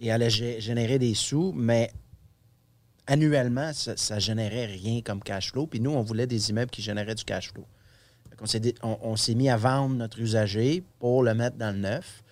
[0.00, 1.90] et allaient gé- générer des sous, mais
[3.06, 5.66] annuellement, ça, ça générait rien comme cash flow.
[5.66, 7.66] Puis nous, on voulait des immeubles qui généraient du cash flow.
[8.44, 12.22] S'est on s'est mis à vendre notre usager pour le mettre dans le neuf,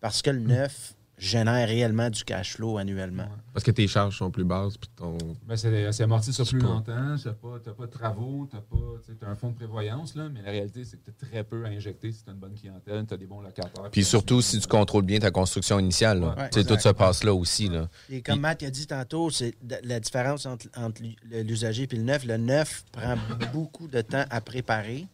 [0.00, 3.28] parce que le neuf génère réellement du cash flow annuellement.
[3.52, 5.18] Parce que tes charges sont plus basses, puis ton.
[5.46, 7.16] Ben, c'est c'est amorti sur Tu plus longtemps.
[7.20, 10.42] Tu n'as pas, t'as pas de travaux, tu as un fonds de prévoyance, là, mais
[10.42, 12.54] la réalité, c'est que tu as très peu à injecter si tu as une bonne
[12.54, 13.90] clientèle, tu as des bons locataires.
[13.90, 16.22] Puis surtout, si tu contrôles bien ta construction initiale.
[16.22, 17.68] Ouais, tout se passe là aussi.
[17.68, 17.88] Là.
[18.10, 22.24] Et comme Matt a dit tantôt, c'est la différence entre, entre l'usager et le neuf.
[22.24, 23.16] Le neuf prend
[23.52, 25.06] beaucoup de temps à préparer.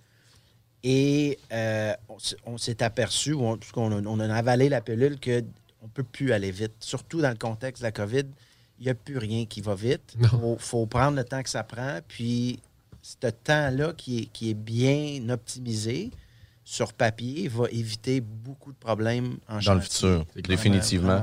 [0.83, 5.19] Et euh, on on s'est aperçu, ou on, puisqu'on a, on a avalé la pilule,
[5.19, 5.41] qu'on
[5.85, 6.75] ne peut plus aller vite.
[6.81, 8.25] Surtout dans le contexte de la COVID,
[8.79, 10.15] il n'y a plus rien qui va vite.
[10.19, 12.01] Il faut, faut prendre le temps que ça prend.
[12.07, 12.61] Puis,
[13.03, 16.11] ce temps-là qui est, qui est bien optimisé
[16.65, 21.23] sur papier va éviter beaucoup de problèmes en Dans le futur, définitivement.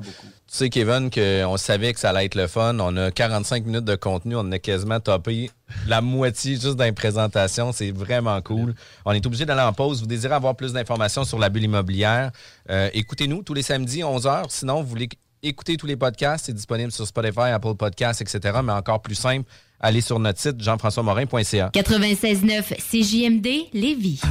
[0.52, 2.78] Tu sais, Kevin, qu'on savait que ça allait être le fun.
[2.80, 4.36] On a 45 minutes de contenu.
[4.36, 5.50] On a quasiment topé
[5.88, 7.72] la moitié juste dans les présentations.
[7.72, 8.76] C'est vraiment cool.
[9.06, 10.02] On est obligé d'aller en pause.
[10.02, 12.32] Vous désirez avoir plus d'informations sur la bulle immobilière?
[12.70, 14.48] euh, Écoutez-nous tous les samedis, 11h.
[14.50, 15.08] Sinon, vous voulez
[15.42, 16.48] écouter tous les podcasts.
[16.48, 18.60] C'est disponible sur Spotify, Apple Podcasts, etc.
[18.62, 19.50] Mais encore plus simple,
[19.82, 21.72] allez sur notre site jean-françois-morin.ca.
[21.74, 24.22] 96.9 CJMD Lévis.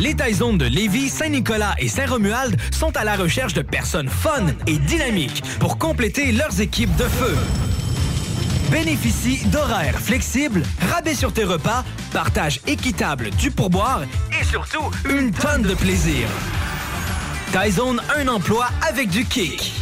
[0.00, 4.78] Les Taizones de Lévis, Saint-Nicolas et Saint-Romuald sont à la recherche de personnes fun et
[4.78, 7.36] dynamiques pour compléter leurs équipes de feu.
[8.70, 14.02] Bénéficie d'horaires flexibles, rabais sur tes repas, partage équitable du pourboire
[14.38, 16.28] et surtout une tonne de plaisir.
[17.52, 19.72] Taizone, un emploi avec du kick.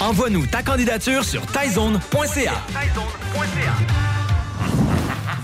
[0.00, 2.52] Envoie-nous ta candidature sur taizone.ca.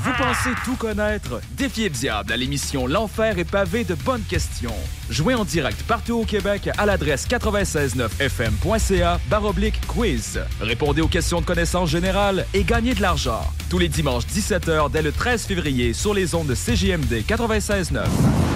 [0.05, 1.41] Vous pensez tout connaître?
[1.53, 4.75] Défiez le diable à l'émission L'Enfer est pavé de bonnes questions.
[5.09, 10.41] Jouez en direct partout au Québec à l'adresse 969fm.ca baroblique quiz.
[10.61, 13.47] Répondez aux questions de connaissances générales et gagnez de l'argent.
[13.71, 18.03] Tous les dimanches 17h dès le 13 février sur les ondes de CJMD 96.9.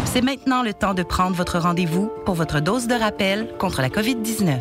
[0.04, 3.88] C'est maintenant le temps de prendre votre rendez-vous pour votre dose de rappel contre la
[3.88, 4.60] COVID-19.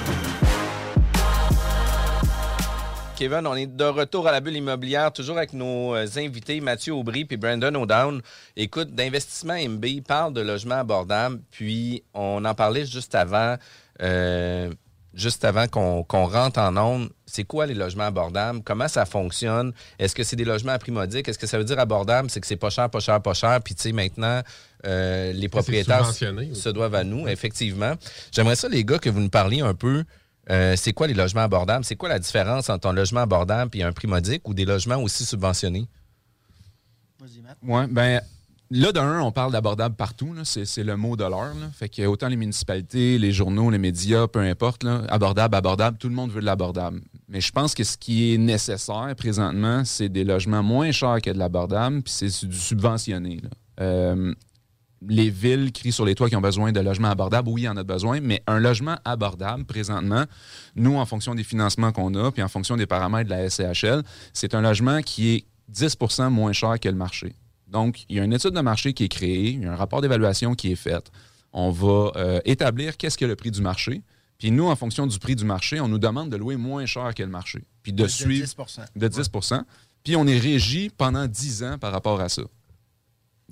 [3.21, 6.93] Kevin, on est de retour à la bulle immobilière, toujours avec nos euh, invités Mathieu
[6.93, 8.19] Aubry et Brandon O'Down.
[8.55, 13.57] Écoute, d'investissement MB, parle de logement abordable, puis on en parlait juste avant,
[14.01, 14.73] euh,
[15.13, 17.09] juste avant qu'on rentre en onde.
[17.27, 18.63] C'est quoi les logements abordables?
[18.63, 19.71] Comment ça fonctionne?
[19.99, 21.27] Est-ce que c'est des logements à prix modique?
[21.27, 22.31] Est-ce que ça veut dire abordable?
[22.31, 23.61] C'est que c'est pas cher, pas cher, pas cher.
[23.63, 24.41] Puis, tu sais, maintenant,
[24.87, 27.93] euh, les propriétaires se doivent à nous, effectivement.
[28.31, 30.05] J'aimerais ça, les gars, que vous nous parliez un peu.
[30.51, 31.85] Euh, c'est quoi les logements abordables?
[31.85, 34.97] C'est quoi la différence entre un logement abordable et un prix modique ou des logements
[34.97, 35.87] aussi subventionnés?
[37.63, 38.21] Oui, ben
[38.69, 40.35] là, d'un, on parle d'abordable partout.
[40.43, 41.53] C'est c'est le mot de l'heure.
[41.73, 46.09] Fait que autant les municipalités, les journaux, les médias, peu importe, là, abordable, abordable, tout
[46.09, 47.01] le monde veut de l'abordable.
[47.29, 51.29] Mais je pense que ce qui est nécessaire présentement, c'est des logements moins chers que
[51.29, 53.39] de l'abordable, puis c'est du subventionné.
[53.41, 53.49] là.
[53.79, 54.33] Euh,
[55.07, 57.49] les villes crient sur les toits qui ont besoin de logements abordables.
[57.49, 60.25] Oui, il y en a besoin, mais un logement abordable, présentement,
[60.75, 64.03] nous, en fonction des financements qu'on a, puis en fonction des paramètres de la SCHL,
[64.33, 67.33] c'est un logement qui est 10% moins cher que le marché.
[67.67, 69.75] Donc, il y a une étude de marché qui est créée, il y a un
[69.75, 71.11] rapport d'évaluation qui est fait.
[71.53, 74.01] On va euh, établir qu'est-ce que le prix du marché.
[74.37, 77.13] Puis nous, en fonction du prix du marché, on nous demande de louer moins cher
[77.15, 77.63] que le marché.
[77.83, 79.61] Puis de, De suivre 10 de 10%
[80.03, 82.41] Puis on est régi pendant 10 ans par rapport à ça.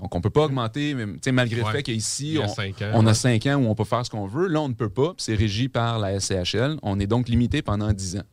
[0.01, 1.67] Donc, on ne peut pas augmenter, sais, malgré Ouais.
[1.67, 3.13] le fait qu'ici, y a on, cinq ans, on a ouais.
[3.13, 4.47] 5 ans où on peut faire ce qu'on veut.
[4.47, 5.07] Là, on ne peut pas.
[5.13, 6.77] puis C'est régi par la SCHL.
[6.83, 8.23] On est donc limité pendant 10 ans.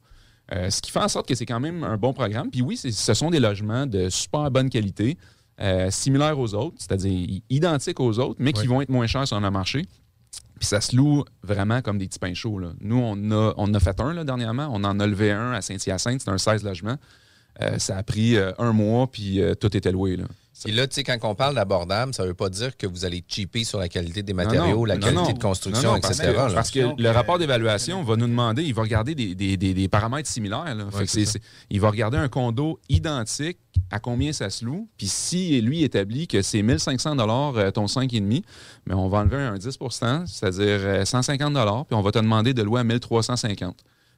[0.52, 2.50] Euh, ce qui fait en sorte que c'est quand même un bon programme.
[2.50, 5.18] Puis oui, ce sont des logements de super bonne qualité,
[5.60, 9.40] euh, similaires aux autres, c'est-à-dire identiques aux autres, mais qui vont être moins chers sur
[9.40, 9.82] le marché.
[10.60, 12.60] Puis ça se loue vraiment comme des petits pains chauds.
[12.60, 12.68] là.
[12.80, 14.68] Nous, on a, on en a fait un là, dernièrement.
[14.72, 16.20] On en a levé un à Saint-Hyacinthe.
[16.22, 16.96] C'est un 16 logements.
[17.62, 20.16] Euh, ça a pris un mois, puis tout était loué.
[20.16, 20.24] Là.
[20.64, 23.04] Et là, tu sais, quand on parle d'abordable, ça ne veut pas dire que vous
[23.04, 25.32] allez cheaper sur la qualité des matériaux, non, la qualité non.
[25.32, 26.32] de construction, Non, non, parce etc.
[26.48, 26.54] que-.
[26.54, 29.88] Parce que le rapport d'évaluation va nous demander, il va regarder des, des- des- des
[29.88, 30.74] paramètres similaires.
[30.74, 30.86] là.
[30.90, 31.38] Fait que
[31.70, 33.58] il va regarder un condo identique,
[33.90, 34.88] à combien ça se loue.
[34.96, 38.42] Puis si lui établit que c'est 1500 euh, ton 5,5,
[38.86, 42.62] mais on va enlever un 10% c'est-à-dire euh, 150 puis on va te demander de
[42.62, 43.76] louer à 1350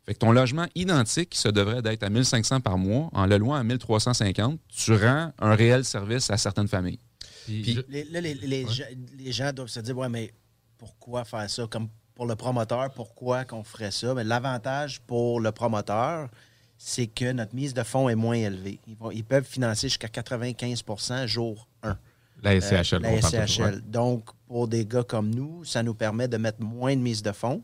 [0.08, 3.36] fait que ton logement identique, qui se devrait d'être à 1500 par mois, en le
[3.36, 6.98] louant à 1350, tu rends un réel service à certaines familles.
[7.46, 8.84] Les, là, les, les gens,
[9.18, 10.32] les gens doivent se dire, ouais, mais
[10.78, 11.66] pourquoi faire ça?
[11.70, 14.12] Comme pour le promoteur, pourquoi qu'on ferait ça?
[14.14, 16.28] Mais l'avantage pour le promoteur,
[16.76, 18.80] c'est que notre mise de fonds est moins élevée.
[18.86, 21.96] Ils, vont- ils peuvent financer jusqu'à 95% jour 1.
[22.42, 23.82] La SCHL, la on parle SCHL.
[23.86, 27.32] Donc, pour des gars comme nous, ça nous permet de mettre moins de mise de
[27.32, 27.62] fonds,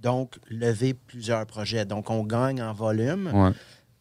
[0.00, 1.84] donc lever plusieurs projets.
[1.84, 3.30] Donc, on gagne en volume.
[3.32, 3.50] Ouais.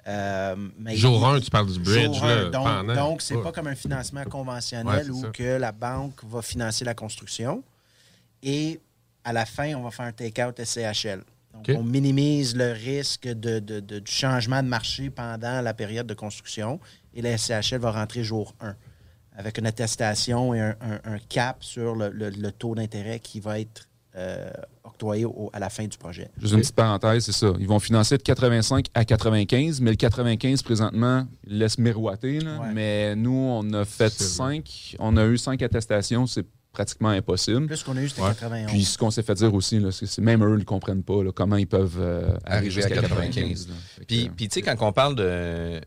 [0.08, 2.50] Euh, mais Jour il- un, tu parles du bridge, Jour là, un.
[2.52, 2.94] donc, pendant.
[2.96, 3.42] donc, c'est Ouais.
[3.44, 5.30] pas comme un financement conventionnel où ça.
[5.30, 7.64] que la banque va financer la construction
[8.44, 8.80] et
[9.24, 11.24] à la fin, on va faire un take-out SCHL.
[11.54, 16.06] Donc, on minimise le risque de, de- de- du changement de marché pendant la période
[16.06, 16.80] de construction
[17.14, 18.76] et la SCHL va rentrer jour 1
[19.38, 23.40] avec une attestation et un, un- un cap sur le, le- le taux d'intérêt qui
[23.40, 24.50] va être euh,
[24.84, 26.30] octroyé au- à la fin du projet.
[26.38, 27.52] Juste une petite parenthèse, c'est ça.
[27.60, 32.40] Ils vont financer de 85 à 95, mais le 95 présentement laisse miroiter.
[32.40, 32.62] là.
[32.74, 34.96] Mais nous, on a fait 5.
[35.00, 36.28] On a eu 5 attestations.
[36.28, 37.68] C'est pratiquement impossible.
[37.68, 38.72] Plus qu'on a eu, c'était 91.
[38.72, 41.32] Puis ce qu'on s'est fait dire aussi, c'est même eux, ils ne comprennent pas là,
[41.34, 43.34] comment ils peuvent euh, arriver à jusqu'à 95.
[43.36, 43.68] 95.
[43.70, 43.74] là.
[43.96, 45.82] Fait que, Puis, puis, tu sais, quand on parle de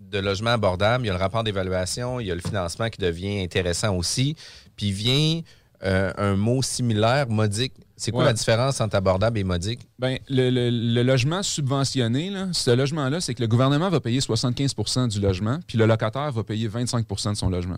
[0.00, 3.00] de logement abordable, il y a le rapport d'évaluation, il y a le financement qui
[3.00, 4.36] devient intéressant aussi.
[4.76, 5.40] Puis vient
[5.84, 7.72] euh, un mot similaire, modique.
[7.96, 8.26] C'est quoi Ouais.
[8.26, 9.80] la différence entre abordable et modique?
[9.98, 14.20] Ben, le, le- le logement subventionné, là, ce logement-là, c'est que le gouvernement va payer
[14.20, 17.76] 75% du logement, puis le locataire va payer 25% de son logement.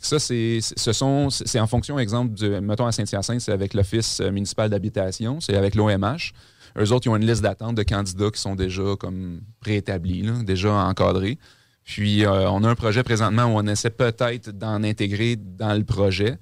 [0.00, 4.30] Ça, c'est ce sont- en fonction, exemple, du, mettons à Saint-Hyacinthe, c'est avec l'Office euh,
[4.30, 6.32] municipal d'habitation, c'est avec l'OMH.
[6.78, 10.34] Eux autres, ils ont une liste d'attente de candidats qui sont déjà comme préétablis, là,
[10.44, 11.38] déjà encadrés.
[11.82, 15.84] Puis, euh, on a un projet présentement où on essaie peut-être d'en intégrer dans le
[15.84, 16.36] projet.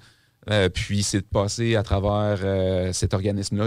[0.50, 3.66] Euh, puis, c'est de passer à travers euh, cet organisme-là.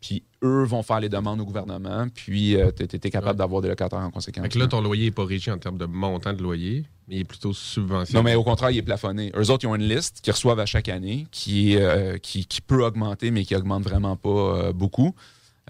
[0.00, 2.06] Puis, eux vont faire les demandes au gouvernement.
[2.14, 4.48] Puis, tu es, capable d'avoir des locataires en conséquence.
[4.48, 7.20] Que là, ton loyer n'est pas régi en termes de montant de loyer, mais il
[7.20, 8.18] est plutôt subventionné.
[8.18, 9.32] Non, mais au contraire, il est plafonné.
[9.34, 12.60] Eux autres, ils ont une liste qu'ils reçoivent à chaque année qui, euh, qui, qui
[12.60, 15.14] peut augmenter, mais qui augmente vraiment pas euh, beaucoup.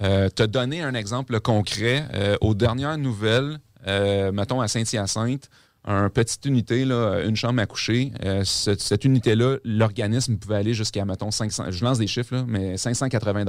[0.03, 2.05] Euh, te donner un exemple concret.
[2.15, 5.49] euh, aux dernières nouvelles, euh, mettons à Saint-Hyacinthe,
[5.85, 8.13] un petite unité, là, une chambre à coucher.
[8.25, 12.45] euh, cette, cette unité-là, l'organisme pouvait aller jusqu'à, mettons, 500, je lance des chiffres, là,
[12.47, 13.45] mais 580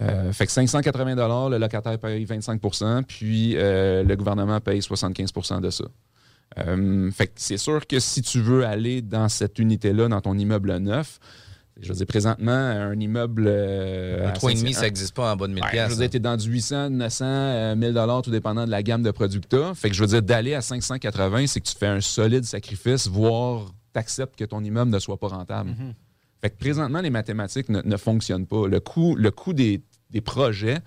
[0.00, 5.70] euh, fait que 580 le locataire paye 25% puis euh, le gouvernement paye 75% de
[5.70, 5.84] ça.
[6.58, 10.36] Euh, fait que c'est sûr que si tu veux aller dans cette unité-là, dans ton
[10.38, 11.18] immeuble neuf,
[11.82, 13.44] je veux dire, présentement, un immeuble.
[13.46, 15.96] Euh, Un à 3,5, Saint- ça n'existe pas en bas de 1000 Ouais, Je veux
[15.96, 19.10] dire, t'es dans du 800, 900, euh, 1000 dollars, tout dépendant de la gamme de
[19.10, 19.74] produits que.
[19.74, 23.06] Fait que je veux dire, d'aller à 580, c'est que tu fais un solide sacrifice,
[23.08, 25.70] voire t'acceptes que ton immeuble ne soit pas rentable.
[26.42, 28.66] Fait que présentement, les mathématiques ne, ne fonctionnent pas.
[28.68, 30.78] Le coût, le coût des, des projets,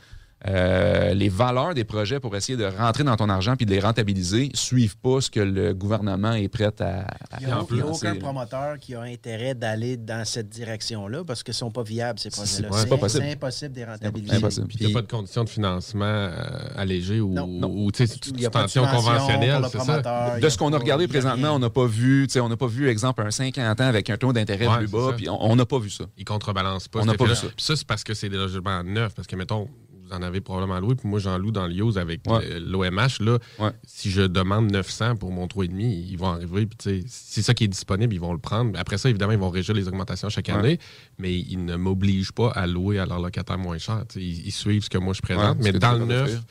[0.47, 3.79] euh, les valeurs des projets pour essayer de rentrer dans ton argent puis de les
[3.79, 8.15] rentabiliser suivent pas ce que le gouvernement est prêt à, à Il n'y a, aucun
[8.15, 12.29] promoteur qui a intérêt d'aller dans cette direction-là parce qu'ils ne sont pas viables, ces
[12.29, 12.69] projets-là.
[12.73, 13.23] c'est pas possible.
[13.23, 14.39] C'est impossible de les rentabiliser.
[14.67, 16.31] Puis il n'y a pas de conditions de financement euh,
[16.75, 18.05] allégées ou, ou tu
[18.51, 20.01] tension conventionnelle, c'est ça?
[20.39, 22.57] De a ce qu'on a regardé présentement, on n'a pas vu, tu sais, on n'a
[22.57, 25.65] pas vu, exemple, un 50 ans avec un taux d'intérêt plus bas, puis on n'a
[25.65, 26.05] pas vu ça.
[26.17, 26.99] Ils contrebalancent pas.
[27.01, 27.51] On n'a cet pas vu effet-là.
[27.57, 27.65] ça.
[27.65, 29.13] Ça, c'est parce que c'est des logements neufs.
[29.13, 29.67] Parce que, mettons,
[30.05, 32.59] vous en avez probablement loué, puis moi, j'en loue dans l'IOS avec Ouais.
[32.59, 33.19] le- l'OMH.
[33.21, 33.39] Là,
[33.85, 36.65] si je demande 900 pour mon 3,5, ils vont arriver.
[36.65, 38.77] Puis, tu sais, c'est ça qui est disponible, ils vont le prendre.
[38.77, 40.53] Après ça, évidemment, ils vont régir les augmentations chaque Ouais.
[40.53, 40.79] année,
[41.17, 44.03] mais ils ne m'obligent pas à louer à leur locataire moins cher.
[44.15, 45.57] Ils, ils suivent ce que moi je présente.
[45.61, 46.43] Mais dans le neuf, offrir.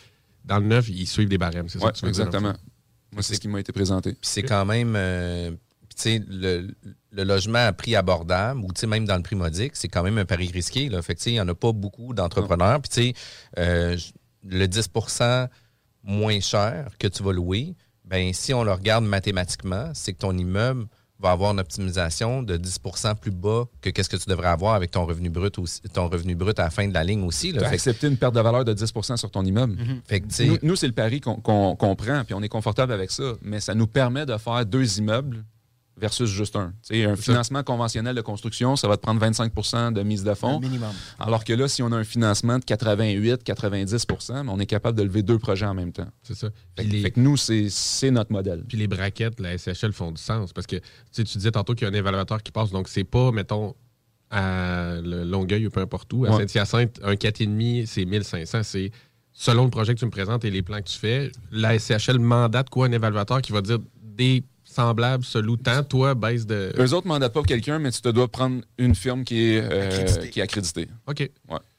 [0.45, 1.69] dans le neuf, ils suivent des barèmes.
[1.69, 2.55] C'est ça Ouais, que tu veux dire, exactement.
[3.13, 4.13] Moi, c'est ce qui m'a été présenté.
[4.13, 5.51] Puis c'est quand même, euh,
[5.95, 6.69] puis tu sais, le,
[7.13, 10.03] le logement à prix abordable, ou tu sais, même dans le prix modique, c'est quand
[10.03, 10.89] même un pari risqué.
[10.89, 11.03] Là.
[11.03, 12.81] Fait que tu sais, il n'y en a pas beaucoup d'entrepreneurs.
[12.81, 13.15] Puis tu sais,
[13.59, 13.97] euh,
[14.45, 15.49] le 10%
[16.05, 17.75] moins cher que tu vas louer,
[18.05, 20.87] ben si on le regarde mathématiquement, c'est que ton immeuble
[21.21, 24.91] va avoir une optimisation de 10% plus bas que qu'est-ce que tu devrais avoir avec
[24.91, 27.53] ton revenu brut aussi, ton revenu brut à la fin de la ligne aussi.
[27.53, 29.77] Tu as que- accepté une perte de valeur de 10% sur ton immeuble.
[30.05, 33.35] Fait que, Nous, nous, c'est le pari qu'on prend, puis on est confortable avec ça.
[33.41, 35.45] Mais ça nous permet de faire deux immeubles
[36.03, 36.75] versus juste un.
[36.87, 40.35] Tu sais, un financement conventionnel de construction, ça va te prendre 25% de mise de
[40.35, 40.59] fonds.
[40.61, 40.91] Minimum.
[41.19, 44.99] Alors que là, si on a un financement de 88, 90 mais on est capable
[44.99, 46.09] de lever deux projets en même temps.
[46.23, 46.49] C'est ça.
[46.77, 48.65] Fait, Puis les- fait que nous, c'est notre modèle.
[48.69, 51.75] Puis les braquettes, la SHL font du sens parce que tu sais, tu disais tantôt
[51.75, 53.75] qu'il y a un évaluateur qui passe, donc c'est pas, mettons,
[54.31, 56.25] à le Longueuil ou peu importe où.
[56.25, 56.47] À Ouais.
[56.49, 58.63] Saint-Hyacinthe, un 4,5, c'est 1500.
[58.65, 58.91] C'est
[59.33, 62.19] selon le projet que tu me présentes et les plans que tu fais, la SCHL
[62.19, 66.73] mandate quoi un évaluateur qui va dire des semblables se louent tant, toi, baisse de.
[66.79, 69.61] Eux autres ne mandatent pas quelqu'un, mais tu te dois prendre une firme qui est,
[69.63, 70.89] euh, qui est accréditée.
[71.07, 71.31] OK.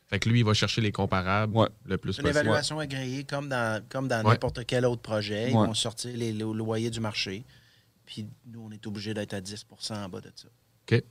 [0.07, 2.39] Fait que lui, il va chercher les comparables le plus C'est une possible.
[2.45, 4.33] évaluation agréée comme dans, comme dans Ouais.
[4.33, 5.49] n'importe quel autre projet.
[5.49, 5.65] Ils Ouais.
[5.67, 7.43] vont sortir les, lo- loyers du marché.
[8.05, 10.47] Puis nous, on est obligé d'être à 10% en bas de ça.
[10.91, 11.01] OK.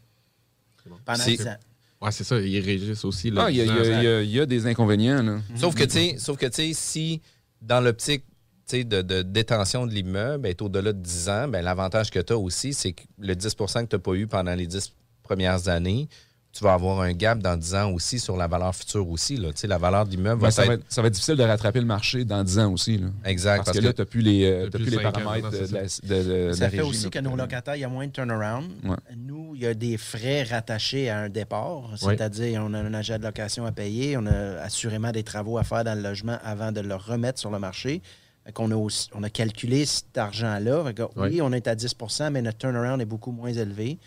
[1.05, 1.57] Pendant C'est- 10 ans.
[2.01, 2.39] Ouais, c'est ça.
[2.41, 3.33] Ils régissent aussi.
[3.37, 5.23] Ah, il y, a- il y y y a des inconvénients.
[5.23, 5.41] là.
[5.57, 7.21] Sauf que, tu sais, sauf que, tu sais, si
[7.61, 8.25] dans l'optique
[8.71, 12.39] de, de détention de l'immeuble est au-delà de 10 ans, ben, l'avantage que tu as
[12.39, 16.09] aussi, c'est que le 10% que tu n'as pas eu pendant les 10 premières années,
[16.55, 19.37] tu vas avoir un gap dans 10 ans aussi sur la valeur future aussi.
[19.39, 19.53] Là.
[19.53, 20.69] Tu sais, La valeur de l'immeuble Ben, va ça, être...
[20.69, 22.99] va être, ça va être difficile de rattraper le marché dans 10 ans aussi.
[22.99, 23.07] Là.
[23.25, 25.75] Exact, Parce, parce que, là, tu n'as plus les, euh, plus les ans, paramètres de,
[25.75, 26.03] la, ça.
[26.03, 27.89] de- de- de Ça la fait régie, aussi là, que nos locataires, il y a
[27.89, 28.71] moins de turnaround.
[28.85, 28.97] Ouais.
[29.17, 31.97] Nous, il y a des frais rattachés à un départ, Ouais.
[32.17, 35.65] c'est-à-dire on a un agent de location à payer, on a assurément des travaux à
[35.65, 38.03] faire dans le logement avant de le remettre sur le marché.
[38.47, 40.85] A, aussi- on a calculé cet argent-là.
[41.17, 43.99] Oui, on est à 10% mais notre turnaround est beaucoup moins élevé.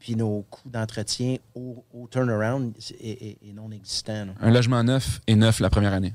[0.00, 4.26] Puis nos coûts d'entretien au, au turnaround est, est- est non existant.
[4.26, 4.32] là.
[4.40, 6.12] Un logement neuf est neuf la première année.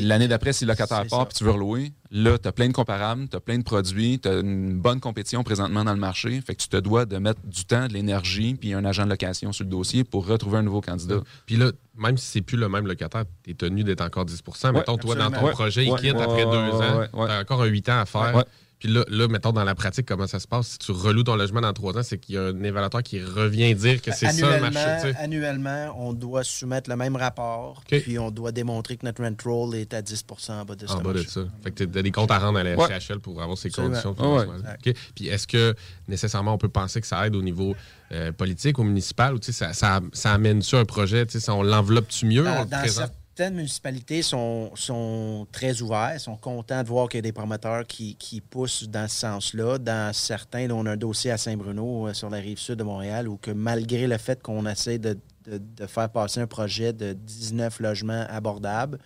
[0.00, 2.72] L'année d'après, si le locataire part puis tu veux relouer, là, tu as plein de
[2.72, 6.40] comparables, tu as plein de produits, tu as une bonne compétition présentement dans le marché.
[6.40, 9.10] Fait que tu te dois de mettre du temps, de l'énergie, puis un agent de
[9.10, 11.20] location sur le dossier pour retrouver un nouveau candidat.
[11.46, 14.72] Puis là, même si c'est plus le même locataire, tu es tenu d'être encore 10%
[14.72, 16.98] Mettons, toi, dans ton projet, il Ouais, quitte ouais, après ouais, deux ouais, ans.
[17.00, 17.26] ouais, ouais.
[17.28, 18.44] T'as encore un 8 ans à faire.
[18.84, 20.66] Puis là, là, mettons, dans la pratique, comment ça se passe?
[20.72, 23.18] Si tu reloues ton logement dans trois ans, c'est qu'il y a un évaluateur qui
[23.22, 25.06] revient dire que c'est ça le annuellement, marché.
[25.08, 25.18] tu sais.
[25.18, 29.74] annuellement, on doit soumettre le même rapport, puis on doit démontrer que notre rent roll
[29.74, 31.40] est à 10% en bas de ce En bas de ça.
[31.62, 33.00] Fait que tu as des comptes à rendre à la Ouais.
[33.00, 34.02] SCHL pour avoir ces Absolument.
[34.02, 34.36] conditions.
[34.36, 34.46] Ouais.
[34.86, 34.94] OK.
[35.14, 35.74] Puis est-ce que
[36.06, 37.74] nécessairement on peut penser que ça aide au niveau
[38.12, 41.40] euh, politique, au municipal, ou tu sais, ça, ça, ça amène-tu un projet, tu sais,
[41.40, 42.42] ça, on l'enveloppe-tu mieux?
[42.46, 43.12] on Dans, le dans présente?
[43.36, 47.84] Certaines municipalités sont, sont très ouverts, sont contents de voir qu'il y a des promoteurs
[47.84, 49.78] qui, qui poussent dans ce sens-là.
[49.78, 52.84] Dans certains, là, on a un dossier à Saint-Bruno, euh, sur la rive sud de
[52.84, 56.92] Montréal, où que malgré le fait qu'on essaie de, de- de faire passer un projet
[56.92, 59.00] de 19 logements abordables,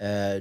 [0.00, 0.40] euh,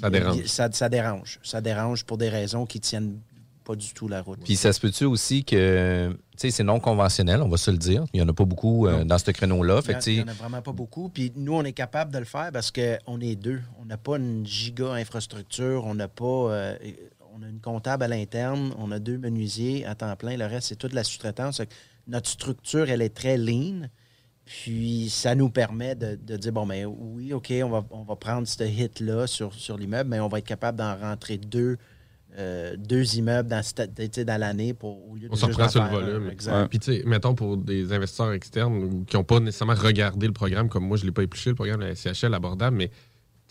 [0.00, 0.44] Ça dérange.
[0.46, 1.38] Ça, ça dérange.
[1.44, 3.20] Ça dérange pour des raisons qui tiennent
[3.64, 4.40] pas du tout la route.
[4.44, 7.78] Puis ça se peut-tu aussi que, tu sais, c'est non conventionnel, on va se le
[7.78, 8.04] dire.
[8.12, 9.80] Il n'y en a pas beaucoup euh, dans ce créneau-là.
[10.06, 11.08] Il n'y en a vraiment pas beaucoup.
[11.08, 13.60] Puis nous, on est capable de le faire parce qu'on est deux.
[13.80, 15.84] On n'a pas une giga infrastructure.
[15.86, 16.24] On n'a pas.
[16.24, 16.76] euh,
[17.36, 18.72] on a une comptable à l'interne.
[18.78, 20.36] On a deux menuisiers à temps plein.
[20.36, 21.60] Le reste, c'est toute la sous-traitance.
[22.06, 23.88] Notre structure, elle est très lean.
[24.44, 28.14] Puis ça nous permet de, de dire bon, mais oui, OK, on va, on va
[28.14, 31.78] prendre ce hit-là sur, sur l'immeuble, mais on va être capable d'en rentrer deux.
[32.36, 35.82] Euh, deux immeubles dans, l'année pour au lieu de On se juste reprend en sur
[35.84, 36.02] le faire un.
[36.02, 36.30] volume.
[36.30, 36.68] Exact.
[36.68, 40.68] Puis, tu sais, mettons pour des investisseurs externes qui n'ont pas nécessairement regardé le programme,
[40.68, 42.90] comme moi, je ne l'ai pas épluché, le programme de la SCHL abordable, mais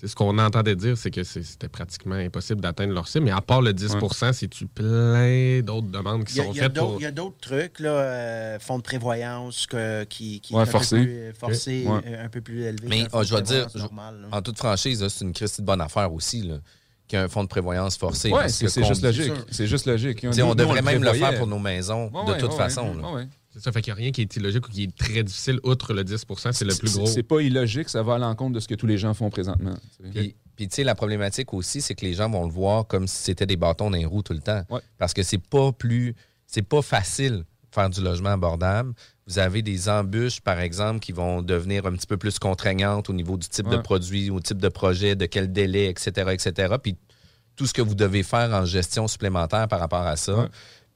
[0.06, 3.24] ce qu'on entendait dire, c'est que c'était pratiquement impossible d'atteindre leur cible.
[3.24, 6.96] Mais à part le 10% c'est-tu plein d'autres demandes qui a- sont faites pour.
[7.00, 10.64] Il y a d'autres trucs, là, euh, fonds de prévoyance que- qui, qui Ouais, est
[10.64, 10.98] un forcé.
[10.98, 12.02] peu plus, euh, forcé, Ouais.
[12.08, 12.88] euh, un peu plus élevé.
[12.90, 16.12] Mais ah, je vais dire, normal, en toute franchise, c'est une Christie de bonne affaire
[16.12, 16.56] aussi, là,
[17.14, 18.30] qu'un fonds de prévoyance forcé.
[18.30, 19.34] Parce c'est que c'est qu'on- juste logique.
[19.52, 20.26] C'est juste logique.
[20.44, 22.96] On devrait même le faire pour nos maisons, Ouais, de ouais, toute ouais, façon.
[23.58, 25.94] ça, fait qu'il n'y a rien qui est illogique ou qui est très difficile, outre
[25.94, 27.06] le 10 c'est le plus gros.
[27.06, 29.76] C'est pas illogique, ça va à l'encontre de ce que tous les gens font présentement.
[30.12, 33.08] Puis, puis, tu sais, la problématique aussi, c'est que les gens vont le voir comme
[33.08, 34.64] si c'était des bâtons dans les roues tout le temps.
[34.98, 36.16] Parce que c'est pas plus.
[36.48, 38.94] C'est pas facile faire du logement abordable.
[39.28, 43.14] Vous avez des embûches, par exemple, qui vont devenir un petit peu plus contraignantes au
[43.14, 46.76] niveau du type de produit, au type de projet, de quel délai, etc., etc.
[46.82, 46.98] Puis
[47.56, 50.50] tout ce que vous devez faire en gestion supplémentaire par rapport à ça.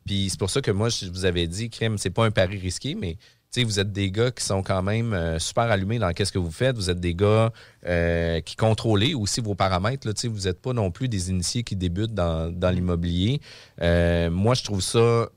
[0.06, 2.58] Puis c'est pour ça que moi, je vous avais dit, crime, c'est pas un pari
[2.58, 3.18] risqué, mais
[3.54, 6.34] tu sais, vous êtes des gars qui sont quand même euh, super allumés dans qu'est-ce
[6.34, 6.76] que vous faites.
[6.76, 7.54] Vous êtes des gars
[7.86, 10.06] euh, qui contrôlez aussi vos paramètres.
[10.06, 13.40] Là, vous n'êtes pas non plus des initiés qui débutent dans, dans l'immobilier.
[13.82, 15.30] Euh, moi, je trouve ça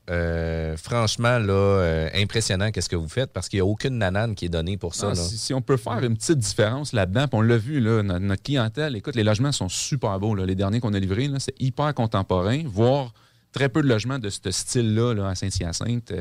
[0.75, 4.49] franchement là, impressionnant qu'est-ce que vous faites parce qu'il n'y a aucune nanane qui est
[4.49, 5.07] donnée pour ça.
[5.07, 5.21] Non, là.
[5.21, 8.43] si, si on peut faire une petite différence là-dedans, on l'a vu, là, notre, notre
[8.43, 10.35] clientèle, écoute, les logements sont super beaux.
[10.35, 10.45] là.
[10.45, 13.13] Les derniers qu'on a livrés, c'est hyper contemporain, voire
[13.53, 16.13] très peu de logements de ce style-là là, à Saint-Hyacinthe.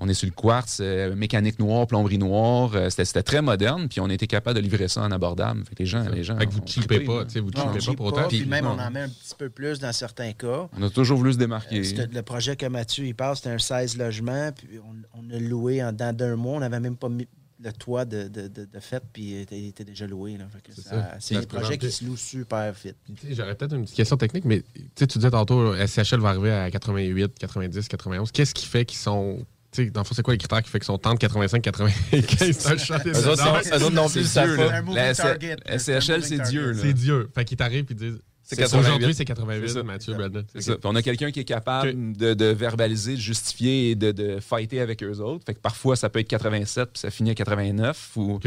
[0.00, 2.70] On est sur le quartz, euh, mécanique noire, plomberie noire.
[2.76, 5.64] euh, C'était c'était très moderne, puis on a été capable de livrer ça en abordable.
[5.68, 7.50] Fait que les gens, les gens Fait que vous cheapez trippé, pas, tu sais, vous
[7.50, 8.28] Non, on cheapez pas pour autant.
[8.28, 8.76] Puis même, non.
[8.78, 10.68] on en met un petit peu plus dans certains cas.
[10.78, 11.80] On a toujours voulu se démarquer.
[11.98, 15.38] Euh, le projet que Mathieu il parle, c'était un 16 logements, puis on, on a
[15.40, 16.58] loué en dedans d'un mois.
[16.58, 17.26] On n'avait même pas mis
[17.60, 20.36] le toit de, de, de, de fait, puis il était, il était déjà loué.
[20.36, 20.44] là.
[20.48, 21.16] Fait que ça- ça.
[21.18, 22.94] C'est des se projets présente qui se louent super vite.
[23.32, 26.28] J'aurais peut-être une petite question technique, mais tu sais, tu disais tantôt, euh, SCHL va
[26.28, 28.30] arriver à 88, 90, 91.
[28.30, 29.44] Qu'est-ce qui fait qu'ils sont.
[29.70, 31.60] Tu sais, dans le fond, c'est quoi les critères qui fait qu'ils sont entre 85
[31.60, 32.22] 95
[32.58, 34.80] C'est un chat des Eux autres, Non, plus, pas.
[34.94, 36.74] La SC- SCHL, c'est Dieu.
[36.74, 37.28] C'est Dieu.
[37.34, 38.18] Fait qu'ils t'arrivent et disent.
[38.42, 38.80] C'est c'est- 88.
[38.86, 39.82] Aujourd'hui, c'est C'est 88, ça.
[39.82, 40.42] Mathieu, Brandon.
[40.54, 40.72] C'est ça.
[40.72, 44.40] Puis on a quelqu'un qui est capable de, de verbaliser, de justifier et de, de
[44.40, 45.44] fighter avec eux autres.
[45.44, 48.10] Fait que parfois, ça peut être 87 puis ça finit à 89.
[48.16, 48.40] Ou...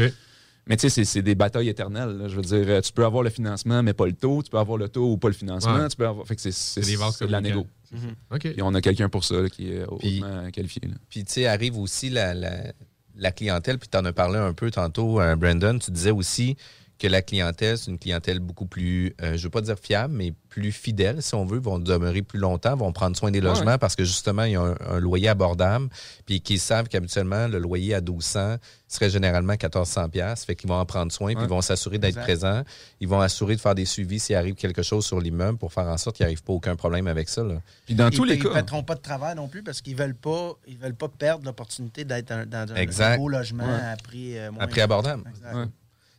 [0.66, 2.16] Mais tu sais, c'est- c'est des batailles éternelles.
[2.18, 2.28] là.
[2.28, 4.42] Je veux dire, euh, tu peux avoir le financement, mais pas le taux.
[4.42, 5.74] Tu peux avoir le taux ou pas le financement.
[5.74, 5.88] Ouais.
[5.88, 6.26] Tu peux avoir...
[6.26, 6.80] Fait que c'est
[7.26, 7.66] de la négo.
[7.90, 8.38] Mhm.
[8.38, 10.82] Puis on a quelqu'un pour ça là, qui est hautement qualifié.
[10.86, 10.94] là.
[11.08, 12.72] Puis, tu sais, arrive aussi la, la-
[13.16, 15.78] la clientèle, puis tu en as parlé un peu tantôt, euh, Brandon.
[15.78, 16.56] Tu disais aussi
[17.02, 20.14] que la clientèle, c'est une clientèle beaucoup plus, euh, je ne veux pas dire fiable,
[20.14, 23.46] mais plus fidèle, si on veut, vont demeurer plus longtemps, vont prendre soin des Ouais.
[23.46, 25.88] logements parce que justement, il y a un, un loyer abordable,
[26.26, 30.76] puis qu'ils savent qu'habituellement, le loyer à 1200 serait généralement 1400 pièces fait qu'ils vont
[30.78, 32.62] en prendre soin, puis ils vont s'assurer d'être présents.
[33.00, 35.86] Ils vont assurer de faire des suivis s'il arrive quelque chose sur l'immeuble pour faire
[35.88, 37.42] en sorte qu'il n'y arrive pas aucun problème avec ça.
[37.42, 37.60] là.
[37.86, 38.50] Puis dans ils, tous les Ils cas.
[38.50, 41.46] ne mettront pas de travail non plus parce qu'ils veulent pas, ils veulent pas perdre
[41.46, 43.16] l'opportunité d'être dans un, Exact.
[43.18, 43.72] beau logement Ouais.
[43.92, 45.24] à prix euh, moins À prix abordable.
[45.28, 45.68] Exact.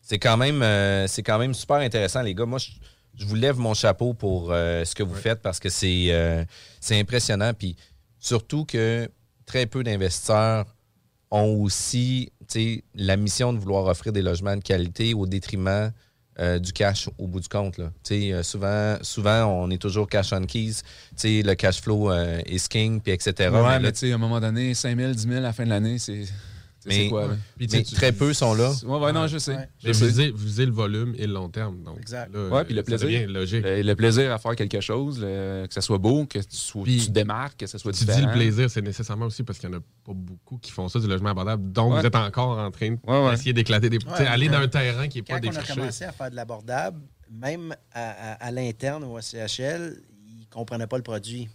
[0.04, 2.46] C'est quand même euh, c'est quand même super intéressant, les gars.
[2.46, 2.72] Moi, je,
[3.18, 6.44] je vous lève mon chapeau pour euh, ce que vous faites parce que c'est euh,
[6.80, 7.54] c'est impressionnant.
[7.58, 7.76] Puis
[8.20, 9.10] surtout que
[9.46, 10.66] très peu d'investisseurs
[11.32, 12.32] ont aussi
[12.94, 15.92] la mission de vouloir offrir des logements de qualité au détriment
[16.40, 17.78] euh, du cash au bout du compte.
[17.78, 17.92] Là.
[18.12, 20.78] Euh, souvent, souvent, on est toujours cash on keys.
[21.24, 23.50] Le cash flow euh, is king, puis etc.
[23.52, 25.54] Ouais, Mais mais tu sais, à un moment donné, 5 000, 10 000 à la
[25.54, 26.24] fin de l'année, c'est.
[26.88, 27.30] Mais- quoi?
[27.58, 28.72] Puis, tu tu- très peu sont là.
[28.86, 29.70] Ouais, ouais, non, je sais.
[29.80, 30.06] Je Mais sais.
[30.08, 31.84] visez, visez le volume et le long terme.
[31.84, 32.34] Donc, Exact.
[32.34, 33.30] là, Ouais, puis le plaisir.
[33.30, 33.64] logique.
[33.64, 36.84] Le, le plaisir à faire quelque chose, le- que ça soit beau, que tu, sois-
[36.84, 38.28] Puis, tu démarques, que ça soit Tu dis différent.
[38.28, 41.00] le plaisir, c'est nécessairement aussi parce qu'il n'y en a pas beaucoup qui font ça
[41.00, 41.72] du logement abordable.
[41.72, 42.02] Donc, Ouais.
[42.02, 43.32] vous êtes encore en train Ouais, ouais.
[43.32, 44.00] d'essayer d'éclater des.
[44.00, 45.74] tu aller quand- d'un terrain qui n'est pas Quand on a défriché.
[45.80, 47.00] commencé à faire de l'abordable,
[47.32, 49.96] même à, à- à l'interne au CHL,
[50.28, 51.50] ils ne comprenaient pas le produit.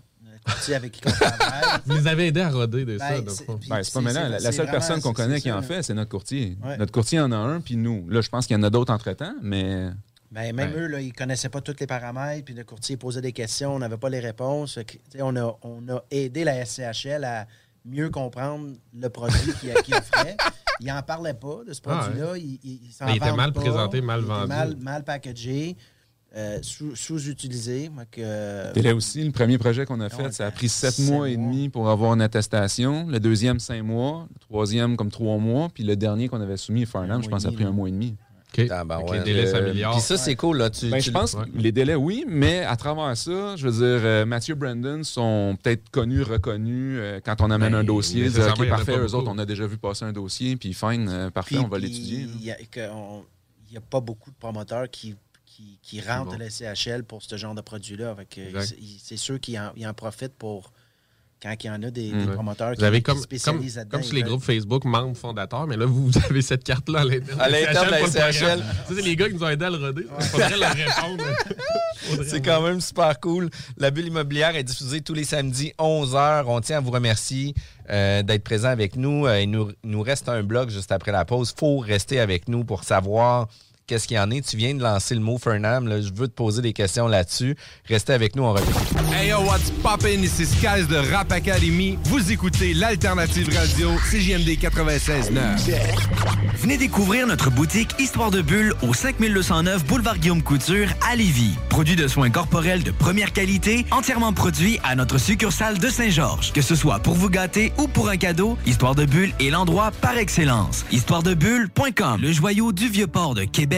[0.48, 1.80] Le courtier avec qui on travaille.
[1.86, 3.20] Vous les avez aidés à roder de Ben, ça.
[3.20, 4.38] Ben, c'est pas maintenant.
[4.38, 6.56] c'est- La, seule personne qu'on connaît qui en fait, c'est notre courtier.
[6.64, 6.76] Ouais.
[6.76, 8.08] Notre courtier en a un, puis nous.
[8.08, 9.88] Là, je pense qu'il y en a d'autres entre-temps, mais.
[10.30, 10.80] Ben, même Ouais.
[10.80, 13.74] eux, là, ils ne connaissaient pas tous les paramètres, puis le courtier posait des questions,
[13.74, 14.78] on n'avait pas les réponses.
[15.20, 17.46] On, a, on a aidé la SCHL à
[17.86, 20.36] mieux comprendre le produit qu'il offrait.
[20.80, 22.36] Ils n'en parlaient pas de ce Ah, produit-là.
[22.36, 23.60] Ils, ils- ils s'en Mais il était mal pas.
[23.62, 24.46] présenté, mal Il vendu.
[24.48, 25.76] Mal, mal packagé,
[26.36, 27.90] euh, sous- sous-utilisé.
[28.12, 30.68] Fait que, C'était là aussi, le premier projet qu'on a fait, ouais, ça a pris
[30.68, 33.06] sept mois et demi pour avoir une attestation.
[33.08, 34.26] Le deuxième, cinq mois.
[34.34, 35.68] Le troisième, comme trois mois.
[35.72, 37.92] Puis le dernier qu'on avait soumis, Farnham, je pense, ça a pris un mois et
[37.92, 38.14] demi.
[38.58, 38.66] OK.
[38.70, 39.18] Ah, ben ouais.
[39.18, 39.92] les délais Euh, s'améliorent.
[39.92, 40.56] Puis ça, c'est cool.
[40.56, 40.70] Là.
[40.70, 43.72] Tu, Ben, tu- je pense que les délais, oui, mais à travers ça, je veux
[43.72, 48.22] dire, euh, Mathieu Brandon sont peut-être connus, reconnus euh, quand on amène Ben, un dossier.
[48.22, 49.16] Dire, nécessairement, OK, il parfait, eux beaucoup.
[49.16, 51.78] autres, on a déjà vu passer un dossier, puis fine, euh, parfait, Puis- on va
[51.78, 52.26] l'étudier.
[52.40, 55.14] Il n'y a pas beaucoup de promoteurs qui,
[55.58, 58.14] qui, qui rentrent à la CHL pour ce genre de produit-là.
[59.02, 60.70] C'est- sûr qu'ils en, profitent pour
[61.42, 62.18] quand il y en a des, Mm.
[62.18, 62.34] des Ouais.
[62.34, 63.98] promoteurs Vous qui, avez qui comme, se comme, spécialisent là-dedans.
[63.98, 67.48] comme sur les groupes Facebook, membres fondateurs, mais là, vous, vous avez cette carte-là à
[67.48, 68.32] l'interne de la.
[68.32, 68.32] Ça,
[68.88, 70.06] c'est les gars qui nous ont aidés à le roder.
[70.18, 71.24] Il faudrait leur répondre.
[72.26, 73.50] C'est quand même super cool.
[73.76, 76.44] La bulle immobilière est diffusée tous les samedis 11h.
[76.46, 77.54] On tient à vous remercier
[77.90, 79.26] euh, d'être présent avec nous.
[79.26, 79.70] Euh, il, nous.
[79.84, 81.52] il nous reste un blog juste après la pause.
[81.58, 83.48] faut rester avec nous pour savoir
[83.88, 84.46] qu'est-ce qu'il y en est.
[84.46, 85.88] Tu viens de lancer le mot Fernam.
[85.88, 86.00] Là.
[86.00, 87.56] Je veux te poser des questions là-dessus.
[87.88, 88.68] Restez avec nous, on revient.
[89.12, 90.22] Hey yo, what's poppin'?
[90.22, 91.98] Ici Skies de Rap Academy.
[92.04, 95.72] Vous écoutez l'Alternative Radio, CGMD 96.9.
[96.58, 101.54] Venez découvrir notre boutique Histoire de Bulle au 5209 Boulevard Guillaume Couture à Lévis.
[101.70, 106.52] Produit de soins corporels de première qualité, entièrement produit à notre succursale de Saint-Georges.
[106.52, 109.92] Que ce soit pour vous gâter ou pour un cadeau, Histoire de Bulle est l'endroit
[110.02, 110.84] par excellence.
[110.90, 113.77] Histoiredebulle.com Le joyau du Vieux-Port de Québec,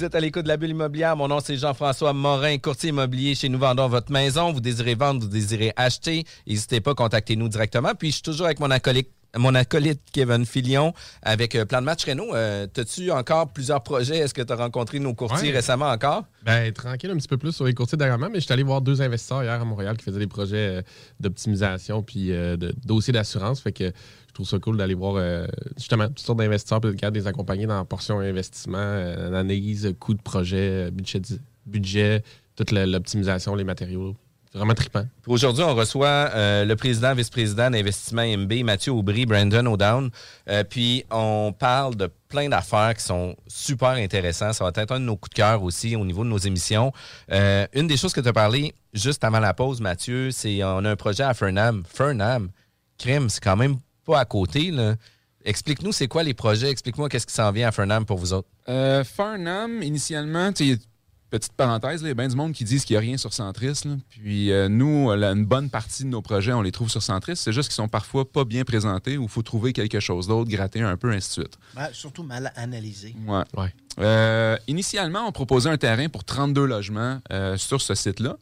[0.00, 1.14] Vous êtes à l'écoute de la bulle immobilière.
[1.14, 4.50] Mon nom, c'est Jean-François Morin, courtier immobilier chez Nous Vendons Votre Maison.
[4.50, 6.24] Vous désirez vendre, vous désirez acheter.
[6.46, 7.90] N'hésitez pas, contactez-nous directement.
[7.94, 11.84] Puis, je suis toujours avec mon acolyte, mon acolyte Kevin Filion avec euh, Plan de
[11.84, 12.34] match Renault.
[12.34, 14.16] Euh, T'as-tu encore plusieurs projets?
[14.16, 15.56] Est-ce que tu as rencontré nos courtiers Ouais.
[15.56, 16.24] récemment encore?
[16.44, 18.80] Ben, tranquille un petit peu plus sur les courtiers dernièrement, mais je suis allé voir
[18.80, 20.82] deux investisseurs hier à Montréal qui faisaient des projets euh,
[21.20, 23.60] d'optimisation puis euh, de dossiers d'assurance.
[23.60, 23.92] Fait que
[24.30, 25.44] je trouve ça cool d'aller voir euh,
[25.76, 30.14] justement toutes sortes d'investisseurs puis de les accompagner dans la portion investissement, euh, analyse, coût
[30.14, 31.20] de projet, euh, budget,
[31.66, 32.22] budget
[32.54, 34.14] toute l'optimisation, les matériaux.
[34.54, 35.04] Vraiment trippant.
[35.26, 40.10] Aujourd'hui, on reçoit euh, le président, vice-président d'investissement MB, Mathieu Aubry, Brandon O'Down.
[40.48, 44.54] Euh, puis on parle de plein d'affaires qui sont super intéressantes.
[44.54, 46.92] Ça va être un de nos coups de cœur aussi au niveau de nos émissions.
[47.28, 50.90] Une des choses que tu as parlé juste avant la pause, Mathieu, c'est on a
[50.90, 51.82] un projet à Fernam.
[51.88, 52.50] Fernam,
[52.98, 54.70] crime, c'est quand même pas à côté.
[54.70, 54.96] là.
[55.44, 56.70] Explique-nous, c'est quoi les projets?
[56.70, 58.48] Explique-moi qu'est-ce qui s'en vient à Fernam pour vous autres.
[58.68, 60.78] Euh, Farnham, initialement, tu
[61.30, 63.32] petite parenthèse, il y a bien du monde qui disent qu'il n'y a rien sur
[63.32, 63.82] Centris.
[63.84, 63.92] là.
[64.08, 67.36] Puis euh, nous, la- une bonne partie de nos projets, on les trouve sur Centris.
[67.36, 70.50] C'est juste qu'ils sont parfois pas bien présentés ou il faut trouver quelque chose d'autre,
[70.50, 71.58] gratter un peu, ainsi de suite.
[71.76, 73.14] mal- surtout mal analysé.
[73.28, 73.72] Ouais.
[74.00, 78.36] Euh, initialement, on proposait un terrain pour 32 logements euh, sur ce site-là.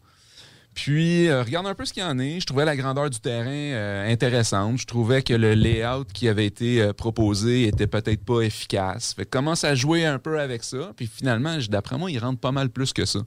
[0.85, 2.39] Puis, euh, regarde un peu ce qu'il y en est.
[2.39, 4.79] Je trouvais la grandeur du terrain euh, intéressante.
[4.79, 9.12] Je trouvais que le layout qui avait été euh, proposé était peut-être pas efficace.
[9.12, 10.93] Fait que commence à jouer un peu avec ça.
[10.95, 13.18] Puis finalement, d'après moi, il rentre pas mal plus que ça.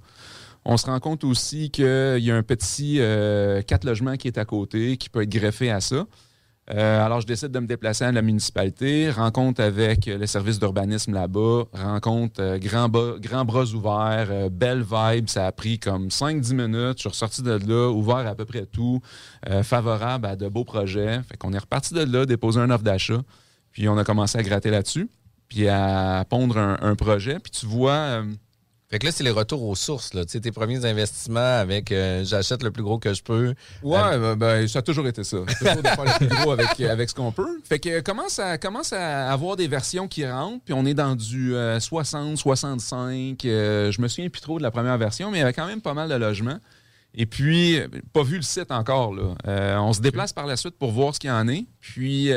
[0.64, 1.84] On se rend compte aussi qu'il
[2.20, 3.02] y a un petit
[3.68, 6.06] quatre logements qui est à côté, qui peut être greffé à ça.
[6.74, 11.14] Euh, alors, je décide de me déplacer à la municipalité, rencontre avec le service d'urbanisme
[11.14, 15.28] là-bas, rencontre euh, grand, grand bras ouverts, euh, belle vibe.
[15.28, 16.98] Ça a pris comme 5-10 minutes.
[16.98, 19.02] Je suis ressorti de là, ouvert à peu près tout,
[19.50, 21.22] euh, favorable à de beaux projets.
[21.28, 23.22] Fait qu'on est reparti de là, déposer un offre d'achat,
[23.72, 25.10] puis on a commencé à gratter là-dessus,
[25.50, 27.40] puis à pondre un projet.
[27.40, 28.24] Puis tu vois...
[28.92, 30.14] Fait que là, c'est les retours aux sources.
[30.14, 30.26] Là.
[30.26, 33.54] Tu sais, tes premiers investissements avec euh, j'achète le plus gros que je peux.
[33.84, 35.38] Ouais, ben, ben, ça a toujours été ça.
[35.60, 37.62] Toujours de faire le plus gros avec, avec ce qu'on peut.
[37.64, 40.94] Fait que euh, commence à, commence à avoir des versions qui rentrent, puis on est
[40.94, 43.46] dans du euh, 60, 65.
[43.46, 45.68] euh, je me souviens plus trop de la première version, mais il y avait quand
[45.68, 46.60] même pas mal de logements.
[47.16, 47.80] Et puis,
[48.12, 49.14] pas vu le site encore.
[49.14, 49.82] Là.
[49.82, 52.30] On se déplace par la suite pour voir ce qu'il y en est, puis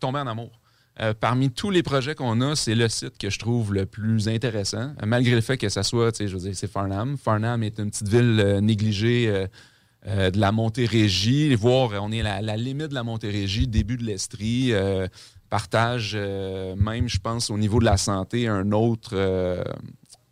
[0.00, 0.61] tomber en amour.
[1.00, 4.28] Euh, parmi tous les projets qu'on a, c'est le site que je trouve le plus
[4.28, 7.16] intéressant, euh, malgré le fait que ça soit, tu sais, je veux dire, c'est Farnham.
[7.16, 9.46] Farnham est une petite ville euh, négligée
[10.04, 11.54] de la Montérégie.
[11.54, 14.72] Voir, euh, on est à la, limite de la Montérégie, début de l'Estrie.
[15.48, 19.14] partage, même, je pense, au niveau de la santé, un autre,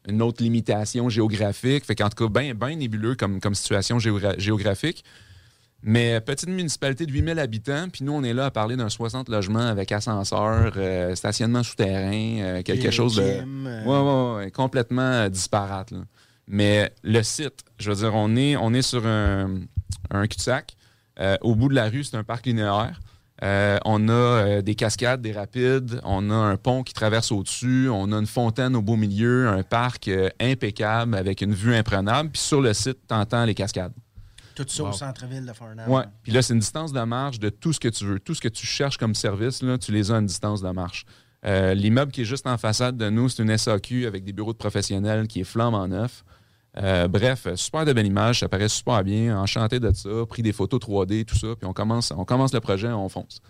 [0.08, 1.84] une autre limitation géographique.
[1.84, 5.04] Fait qu'en tout cas, bien ben nébuleux comme, situation géogra- géographique.
[5.82, 9.28] Mais petite municipalité de 8000 habitants, puis nous, on est là à parler d'un 60
[9.30, 13.22] logements avec ascenseur, euh, stationnement souterrain, euh, quelque Et chose de.
[13.22, 13.84] gym, euh.
[13.84, 15.90] Ouais, ouais, ouais, complètement euh, disparate.
[15.92, 16.00] là.
[16.46, 19.60] Mais le site, je veux dire, on est, on est sur un,
[20.10, 20.76] un cul-de-sac.
[21.18, 23.00] Euh, au bout de la rue, c'est un parc linéaire.
[23.42, 27.88] Euh, on a euh, des cascades, des rapides, on a un pont qui traverse au-dessus,
[27.90, 32.28] on a une fontaine au beau milieu, un parc euh, impeccable avec une vue imprenable.
[32.30, 33.92] Puis sur le site, t'entends les cascades.
[34.64, 34.88] Tout ça Wow.
[34.90, 35.88] au centre-ville de Farnham.
[35.90, 36.04] Ouais.
[36.22, 38.20] Puis là, c'est une distance de marche de tout ce que tu veux.
[38.20, 40.70] Tout ce que tu cherches comme service, là, tu les as à une distance de
[40.70, 41.04] marche.
[41.46, 44.52] Euh, L'immeuble qui est juste en façade de nous, c'est une SAQ avec des bureaux
[44.52, 46.22] de professionnels qui est flambant neuf.
[46.76, 50.52] Euh, bref, super de belle image, ça paraît super bien, enchanté de ça, pris des
[50.52, 53.40] photos 3D, tout ça, puis on commence, on commence le projet, on fonce.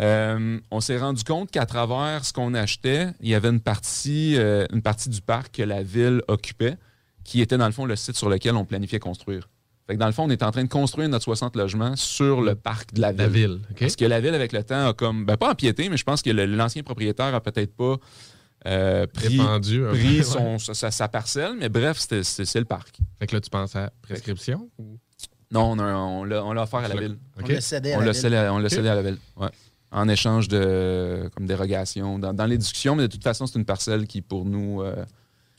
[0.00, 4.36] Euh, on s'est rendu compte qu'à travers ce qu'on achetait, il y avait une partie,
[4.36, 6.76] euh, une partie du parc que la ville occupait,
[7.24, 9.48] qui était dans le fond le site sur lequel on planifiait construire.
[9.86, 12.40] Fait que dans le fond, on est en train de construire notre 60 logements sur
[12.40, 13.20] le parc de la ville.
[13.20, 13.80] La ville, OK.
[13.80, 15.24] Parce que la ville, avec le temps, a comme.
[15.24, 17.96] Ben, pas empiété, mais je pense que l'ancien propriétaire a peut-être pas
[18.66, 20.22] euh, pris, peu, ouais.
[20.22, 22.98] son, sa, sa- sa parcelle, mais bref, c'est le parc.
[23.18, 24.70] Fait que là, tu penses à prescription?
[25.50, 27.18] Non, on, a- on l'a offert à la ville.
[27.42, 28.20] On l'a cédé à On la l'a ville.
[28.20, 28.70] cédé à- on l'a OK.
[28.70, 29.18] cédé à la ville.
[29.36, 29.48] ouais.
[29.94, 32.18] En échange de comme dérogation.
[32.18, 34.80] Dans, dans les discussions, mais de toute façon, c'est une parcelle qui, pour nous.
[34.80, 35.04] euh,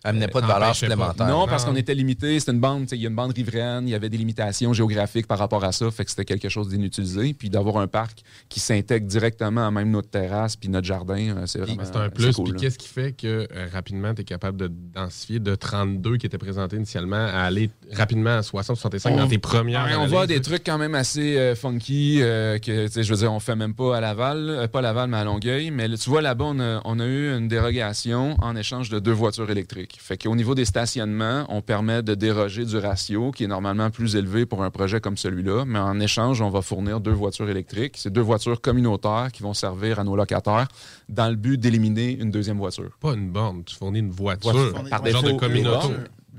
[0.03, 1.27] Amenait pas de valeur supplémentaire.
[1.27, 1.71] Non, parce Non.
[1.71, 2.39] qu'on était limité.
[2.39, 4.17] C'était une bande, tu sais, il y a une bande riveraine, il y avait des
[4.17, 7.33] limitations géographiques par rapport à ça, fait que c'était quelque chose d'inutilisé.
[7.33, 11.45] Puis d'avoir un parc qui s'intègre directement à même notre terrasse puis notre jardin, euh,
[11.45, 11.83] c'est vraiment.
[11.85, 12.33] C'est un plus.
[12.35, 16.17] cool, Puis qu'est-ce qui fait que euh, rapidement, tu es capable de densifier de 32
[16.17, 19.85] qui étaient présentés initialement à aller rapidement à 60, 65 dans tes premières.
[19.85, 23.09] Ouais, on voit des trucs quand même assez euh, funky euh, que, tu sais, je
[23.13, 25.71] veux dire, on fait même pas à Laval, euh, pas à Laval, mais à Longueuil.
[25.71, 29.11] Mais tu vois, là-bas, on a, on a eu une dérogation en échange de deux
[29.11, 29.92] voitures électriques.
[29.99, 34.15] Fait qu'au niveau des stationnements, on permet de déroger du ratio qui est normalement plus
[34.15, 35.63] élevé pour un projet comme celui-là.
[35.65, 37.95] Mais en échange, on va fournir deux voitures électriques.
[37.97, 40.67] C'est deux voitures communautaires qui vont servir à nos locataires
[41.09, 42.91] dans le but d'éliminer une deuxième voiture.
[42.99, 44.51] Pas une borne, tu fournis une voiture.
[44.51, 44.83] Voiture.
[44.89, 45.87] Par Un genre de défaut, communauté.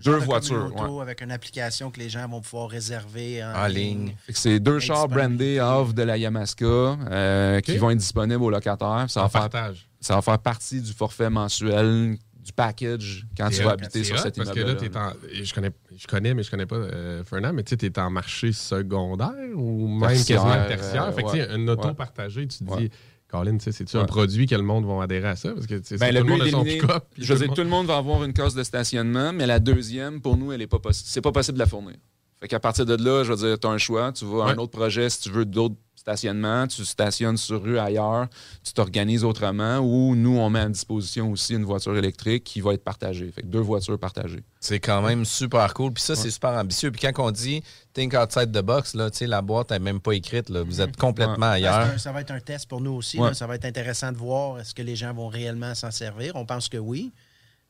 [0.05, 0.71] Deux de voitures.
[0.75, 1.01] ouais.
[1.03, 4.15] avec une application que les gens vont pouvoir réserver en, en ligne.
[4.29, 9.07] C'est deux chars brandés off de la Yamaska euh, qui vont être disponibles aux locataires.
[9.09, 9.89] Ça En va, faire, partage.
[10.01, 14.18] ça va faire partie du forfait mensuel, du package quand tu vas habiter sur hot,
[14.18, 14.76] cet Parce immeuble.
[14.76, 17.76] que là, je, connais, je connais, mais je connais pas euh, Fernand, mais tu sais,
[17.76, 21.05] tu es en marché secondaire ou même Tertiaire, quasiment tertiaire?
[21.05, 21.57] euh, fait que tu sais, ouais.
[21.57, 21.95] une auto Ouais.
[21.95, 22.82] partagée, tu te Ouais.
[22.82, 22.90] dis,
[23.28, 24.07] Colin, tu sais, c'est-tu un Ouais.
[24.07, 25.53] produit que le monde va adhérer à ça?
[25.55, 27.05] Parce que Ben, le tout le monde a son pick-up.
[27.18, 30.20] Je veux dire, tout le monde va avoir une case de stationnement, mais la deuxième,
[30.20, 31.97] pour nous, elle est pas possi- c'est pas possible de la fournir.
[32.40, 34.12] Fait qu'à partir de là, je veux dire, tu as un choix.
[34.12, 37.79] Tu vas à un autre projet si tu veux d'autres stationnements, tu stationnes sur rue
[37.79, 38.27] ailleurs,
[38.63, 42.75] tu t'organises autrement, ou nous, on met à disposition aussi une voiture électrique qui va
[42.75, 43.31] être partagée.
[43.33, 44.45] Fait que deux voitures partagées.
[44.61, 45.93] C'est quand même super cool.
[45.95, 46.91] Puis ça, c'est super ambitieux.
[46.91, 47.63] Puis quand on dit
[47.95, 50.51] think outside the box, là, tu sais, la boîte n'est même pas écrite.
[50.51, 50.63] Là.
[50.63, 51.75] Vous êtes complètement ailleurs.
[51.95, 53.19] un- ça va être un test pour nous aussi.
[53.19, 53.29] Ouais.
[53.29, 53.35] là.
[53.35, 56.33] Ça va être intéressant de voir est-ce que les gens vont réellement s'en servir.
[56.37, 57.13] On pense que oui.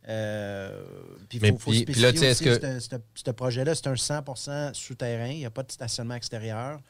[0.08, 0.82] Euh,
[1.28, 3.86] puis Mais faut, faut puis- puis là, spécifier tu sais, aussi, que- ce projet-là, c'est
[3.86, 5.28] un 100% souterrain.
[5.28, 6.80] Il n'y a pas de stationnement extérieur.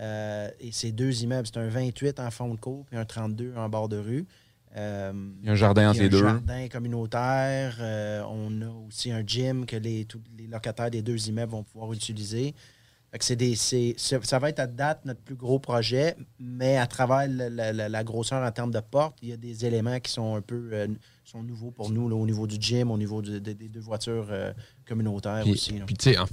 [0.00, 1.46] Euh, et c'est deux immeubles.
[1.46, 4.26] C'est un 28 en fond de cour et un 32 en bord de rue.
[4.76, 6.24] Euh, Il y a un jardin entre les deux.
[6.24, 7.76] Un jardin communautaire.
[7.80, 11.62] Euh, on a aussi un gym que les, tous les locataires des deux immeubles vont
[11.62, 12.54] pouvoir utiliser.
[13.10, 16.86] Fait que c'est des, ça va être à date notre plus gros projet, mais à
[16.86, 20.00] travers la, la- la- la grosseur en termes de porte, il y a des éléments
[20.00, 20.86] qui sont un peu euh,
[21.22, 23.80] sont nouveaux pour nous là, au niveau du gym, au niveau de- de- des deux
[23.80, 24.28] voitures
[24.84, 25.72] euh, communautaires Puis, aussi.
[25.86, 26.26] puis, tu sais, en- en-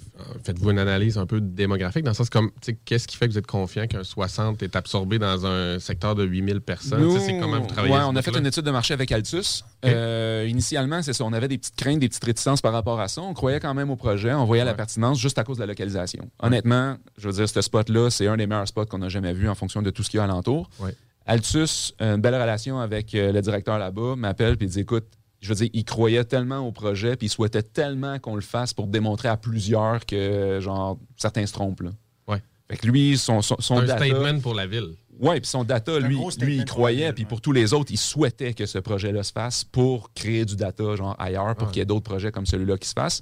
[0.43, 3.27] faites-vous une analyse un peu démographique dans le sens comme, tu sais, qu'est-ce qui fait
[3.27, 7.11] que vous êtes confiant qu'un 60 est absorbé dans un secteur de 8000 personnes?
[7.19, 9.63] Sais, c'est comment vous travaillez ouais, on a fait une étude de marché avec Altus.
[9.85, 11.23] Euh, initialement, c'est ça.
[11.23, 13.21] On avait des petites craintes, des petites réticences par rapport à ça.
[13.21, 14.33] On croyait quand même au projet.
[14.33, 16.29] On voyait la pertinence juste à cause de la localisation.
[16.39, 19.47] Honnêtement, je veux dire, ce spot-là, c'est un des meilleurs spots qu'on a jamais vu
[19.49, 20.69] en fonction de tout ce qu'il y a alentour.
[20.79, 20.95] Ouais.
[21.25, 25.05] Altus, une belle relation avec euh, le directeur là-bas, m'appelle et dit écoute,
[25.41, 28.73] je veux dire, il croyait tellement au projet puis il souhaitait tellement qu'on le fasse
[28.73, 31.81] pour démontrer à plusieurs que, genre, certains se trompent.
[31.81, 31.91] Là.
[32.27, 32.41] Ouais.
[32.69, 34.89] Fait que lui, son, son, un data- statement pour la ville.
[35.19, 38.53] oui, puis son data, lui, il pour croyait, puis pour tous les autres, il souhaitait
[38.53, 41.73] que ce projet-là se fasse pour créer du data, genre ailleurs, pour Ouais.
[41.73, 43.21] qu'il y ait d'autres projets comme celui-là qui se fassent.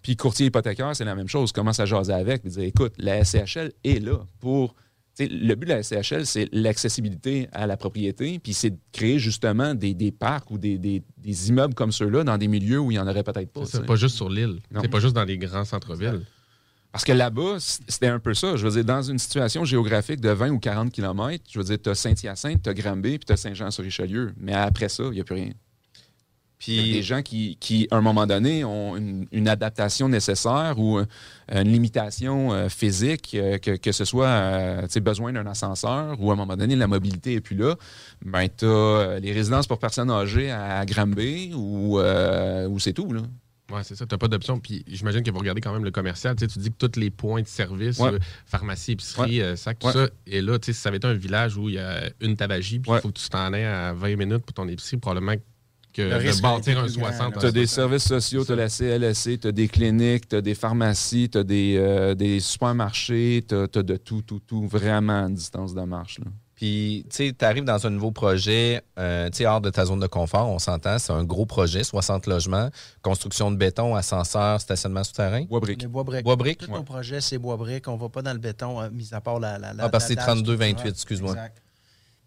[0.00, 1.52] Puis courtier hypothécaire, c'est la même chose.
[1.52, 4.74] Commence à jaser avec, puis dire, écoute, la SCHL est là pour.
[5.26, 9.74] Le but de la SCHL, c'est l'accessibilité à la propriété, puis c'est de créer justement
[9.74, 12.94] des, des parcs ou des, des- des immeubles comme ceux-là dans des milieux où il
[12.94, 13.60] n'y en aurait peut-être pas.
[13.66, 14.60] C'est pas juste sur l'île.
[14.82, 16.24] C'est pas juste dans les grands centres-villes.
[16.92, 18.56] Parce que là-bas, c'était un peu ça.
[18.56, 21.76] Je veux dire, dans une situation géographique de 20 ou 40 km, je veux dire,
[21.82, 24.32] tu as Saint-Hyacinthe, tu as Granby, puis tu as Saint-Jean-sur-Richelieu.
[24.38, 25.50] Mais après ça, il n'y a plus rien.
[26.58, 29.48] Puis il y a des gens qui, qui, à un moment donné, ont une, une
[29.48, 31.04] adaptation nécessaire ou euh,
[31.52, 36.32] une limitation euh, physique, euh, que, que ce soit euh, besoin d'un ascenseur ou à
[36.34, 37.76] un moment donné, la mobilité n'est plus là.
[38.24, 43.12] Ben, tu as les résidences pour personnes âgées à Granby ou, ou c'est tout.
[43.12, 43.22] Là.
[43.70, 44.06] Oui, c'est ça.
[44.06, 44.58] Tu n'as pas d'option.
[44.58, 46.34] Puis j'imagine que vous regardez quand même le commercial.
[46.36, 48.14] Tu, sais, tu dis que tous les points de service, Ouais.
[48.14, 49.44] euh, pharmacie, épicerie, Ouais.
[49.44, 49.92] euh, sac, tout Ouais.
[49.92, 50.08] ça.
[50.26, 52.34] Et là, tu sais, si ça avait été un village où il y a une
[52.34, 55.34] tabagie, puis il faut que tu t'en aies à 20 minutes pour ton épicerie, probablement
[55.36, 55.42] que
[56.04, 57.34] Le de bâtir un plus grand, 60.
[57.34, 57.40] là.
[57.40, 60.40] Tu as des services sociaux, tu as la CLSC, tu as des cliniques, tu as
[60.40, 65.24] des pharmacies, tu as des, euh, des supermarchés, tu as, de tout, tout, tout, vraiment
[65.26, 66.18] à distance de marche.
[66.20, 66.26] Là.
[66.58, 69.84] Puis, tu sais, tu arrives dans un nouveau projet, euh, tu sais, hors de ta
[69.84, 72.68] zone de confort, on s'entend, c'est un gros projet, 60 logements,
[73.00, 75.44] construction de béton, ascenseur, stationnement souterrain.
[75.44, 75.86] Bois briques.
[75.86, 76.02] Bois?
[76.58, 77.86] Tous nos projets, c'est bois briques.
[77.86, 79.56] On va pas dans le béton, euh, mis à part la.
[79.56, 80.92] la, la Ah, parce que c'est la dalle 32, 28, structurelle.
[80.92, 81.30] excuse-moi.
[81.30, 81.62] Exact.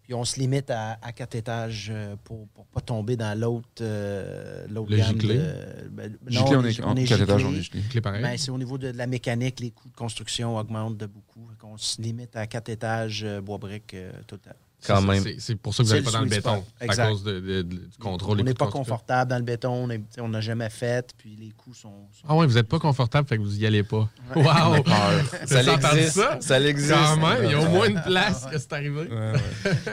[0.02, 3.68] Puis on se limite à, à quatre étages euh, pour ne pas tomber dans l'autre
[3.82, 5.12] euh, l'autre gamme.
[5.12, 5.36] giclé?
[5.38, 6.44] de- ben, non,
[6.84, 7.82] on est- quatre étages, on est giclé.
[7.88, 8.22] Clé pareil.
[8.22, 11.48] Mais c'est au niveau de la mécanique, les coûts de construction augmentent de beaucoup.
[11.60, 14.56] Qu'on se limite à quatre étages euh, bois briques euh, tout le temps.
[14.86, 15.22] Quand C'est- même.
[15.22, 16.64] c'est- C'est pour ça que vous n'allez pas dans le béton.
[16.80, 18.32] À cause de- de- de- du contrôle.
[18.32, 21.74] on des n'est pas confortable dans le béton, on n'a jamais fait, puis les coûts
[21.74, 21.88] sont.
[22.12, 24.08] sont- Ah ouais, vous n'êtes pas confortable, fait que vous y allez pas.
[24.34, 24.42] Ouais.
[24.42, 24.84] Wow!
[25.46, 26.16] Ça entendu existe.
[26.16, 26.38] ça?
[26.40, 26.90] Ça existe.
[26.92, 29.08] Quand même, il y a au moins une place que c'est arrivé.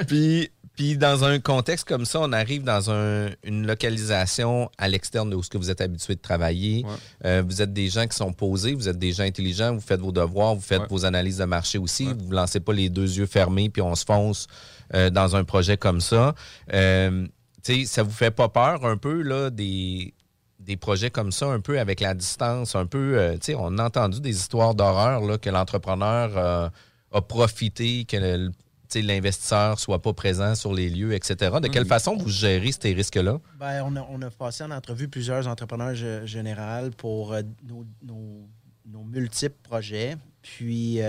[0.07, 5.29] Puis, puis dans un contexte comme ça, on arrive dans un- une localisation à l'externe
[5.29, 6.85] de où ce que vous êtes habitué de travailler.
[7.25, 9.99] Euh, vous êtes des gens qui sont posés, vous êtes des gens intelligents, vous faites
[9.99, 10.87] vos devoirs, vous faites Ouais.
[10.89, 12.05] vos analyses de marché aussi.
[12.05, 14.47] Vous ne lancez pas les deux yeux fermés puis on se fonce
[14.95, 16.33] euh, dans un projet comme ça.
[16.73, 17.25] Euh,
[17.63, 20.13] tu sais, ça vous fait pas peur un peu là des
[20.59, 23.77] des projets comme ça, un peu avec la distance, un peu, euh, tu sais, on
[23.79, 26.69] a entendu des histoires d'horreur là, que l'entrepreneur euh,
[27.11, 28.51] a profité, que le-
[28.95, 31.57] l'investisseur soit pas présent sur les lieux, etc.
[31.61, 33.39] De quelle façon vous gérez ces risques-là?
[33.59, 37.85] Ben, on, a, on a passé en entrevue plusieurs entrepreneurs gé- généraux pour euh, nos,
[38.03, 38.47] nos-
[38.85, 40.17] nos multiples projets.
[40.41, 40.99] Puis,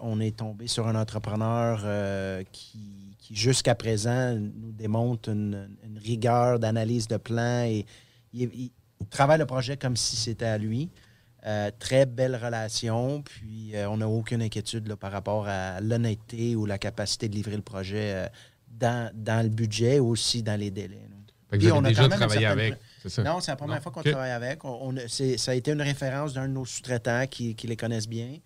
[0.00, 1.80] on est tombé sur un entrepreneur
[2.52, 2.97] qui,
[3.28, 7.84] qui, jusqu'à présent, nous démontre une, une rigueur d'analyse de plan et
[8.32, 8.70] il, il-
[9.00, 10.88] il travaille le projet comme si c'était à lui.
[11.46, 16.56] Euh, très belle relation, puis euh, on n'a aucune inquiétude là, par rapport à l'honnêteté
[16.56, 18.26] ou la capacité de livrer le projet euh,
[18.68, 20.96] dans, dans le budget aussi dans les délais.
[20.96, 21.16] là.
[21.50, 23.22] Fait que Puis vous on avez a déjà quand même une travaillé certaine- avec, ça?
[23.22, 23.82] Non, c'est la première Non.
[23.82, 24.64] fois qu'on travaille avec.
[24.64, 28.08] On, on ça a été une référence d'un de nos sous-traitants qui, qui les connaissent
[28.08, 28.38] bien.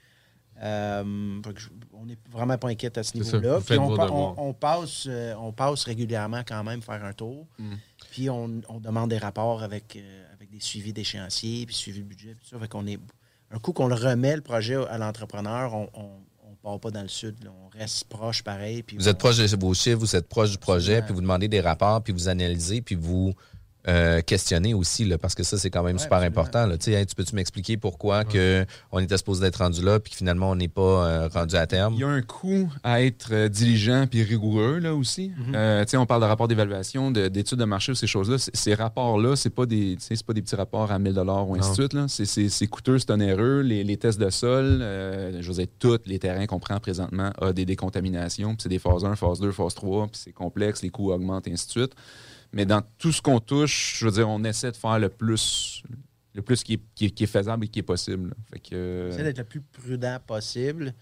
[0.60, 1.68] Je-
[2.02, 3.60] on n'est vraiment pas inquiète à ce niveau-là.
[3.64, 7.46] Puis on, passe, euh, on passe régulièrement quand même faire un tour.
[7.58, 7.74] Mm.
[8.10, 12.04] Puis on, on demande des rapports avec, euh, avec des suivis d'échéanciers, puis suivi de
[12.04, 12.34] budget.
[12.34, 12.58] Puis ça.
[12.58, 12.98] Fait qu'on est,
[13.50, 15.88] un coup qu'on le remet, le projet à l'entrepreneur, on
[16.50, 17.36] ne part pas dans le sud.
[17.44, 17.50] là.
[17.64, 18.82] On reste proche pareil.
[18.82, 21.48] Puis Vous êtes proche de vos chiffres, vous êtes proche du projet, puis vous demandez
[21.48, 23.34] des rapports, puis vous analysez, puis vous
[23.88, 26.40] euh, questionnez aussi, là, parce que ça, c'est quand même Ouais, super absolument.
[26.40, 26.66] important.
[26.66, 26.78] Là.
[26.78, 30.12] Tu sais, hey, tu peux-tu m'expliquer pourquoi que on était supposé être rendu là, puis
[30.12, 31.94] que finalement, on n'est pas euh, rendu à terme?
[31.94, 35.32] Il y a un coût à être euh, diligent puis rigoureux là aussi.
[35.54, 38.38] Euh, tu sais, on parle de rapport d'évaluation, de- d'études de marché ou ces choses-là.
[38.38, 41.70] C- Ces rapports-là, c'est pas des, pas des petits rapports à 1000 dollars ou ainsi
[41.70, 41.92] de suite.
[41.92, 42.06] là.
[42.08, 43.62] C'est- C'est c'est coûteux, c'est onéreux.
[43.62, 47.32] Les, les tests de sol, euh, je veux dire, tous les terrains qu'on prend présentement
[47.40, 48.50] ont des décontaminations.
[48.54, 50.06] Puis c'est des phases 1, phase 2, phase 3.
[50.06, 51.92] Puis c'est complexe, les coûts augmentent et ainsi de suite.
[52.52, 55.82] Mais dans tout ce qu'on touche, je veux dire, on essaie de faire le plus,
[56.34, 58.34] le plus qui est, qui est- qui est faisable et qui est possible.
[58.52, 60.94] Fait que, Essaie d'être le plus prudent possible,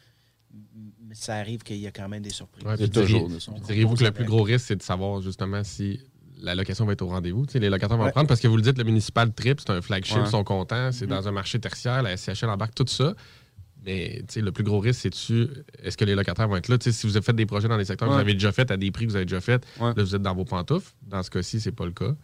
[1.02, 2.64] mais ça arrive qu'il y a quand même des surprises.
[2.66, 3.28] Ouais, puis toujours
[3.66, 6.00] Diriez-vous que le plus gros risque, c'est de savoir justement si
[6.42, 7.44] la location va être au rendez-vous?
[7.54, 8.08] Les locataires vont Ouais.
[8.08, 10.22] le prendre parce que vous le dites, le municipal trip, c'est un flagship, Ouais.
[10.24, 11.10] ils sont contents, c'est Mhm.
[11.10, 13.14] dans un marché tertiaire, la SCHL embarque tout ça.
[13.84, 15.48] Mais tu sais, le plus gros risque, c'est-tu
[15.82, 16.76] est-ce que les locataires vont être là?
[16.78, 18.52] Tu sais, si vous avez fait des projets dans des secteurs que vous avez déjà
[18.52, 19.92] fait à des prix que vous avez déjà fait, Ouais.
[19.96, 20.92] là, vous êtes dans vos pantoufles.
[21.06, 22.14] Dans ce cas-ci, c'est pas le cas.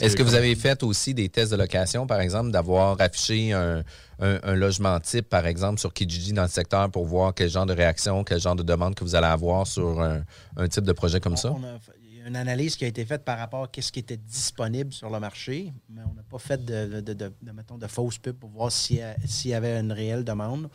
[0.00, 3.82] Est-ce que vous avez fait aussi des tests de location, par exemple, d'avoir affiché un,
[4.20, 7.66] un- un logement type, par exemple, sur Kijiji dans le secteur pour voir quel genre
[7.66, 10.22] de réaction, quel genre de demande que vous allez avoir sur un,
[10.56, 11.50] un type de projet comme ça?
[11.52, 13.92] On a- il y a une analyse qui a été faite par rapport à ce
[13.92, 17.52] qui était disponible sur le marché, mais on n'a pas fait de, de, de- de,
[17.52, 19.02] mettons, de fausses pubs pour voir s'il
[19.44, 20.68] y, avait une réelle demande.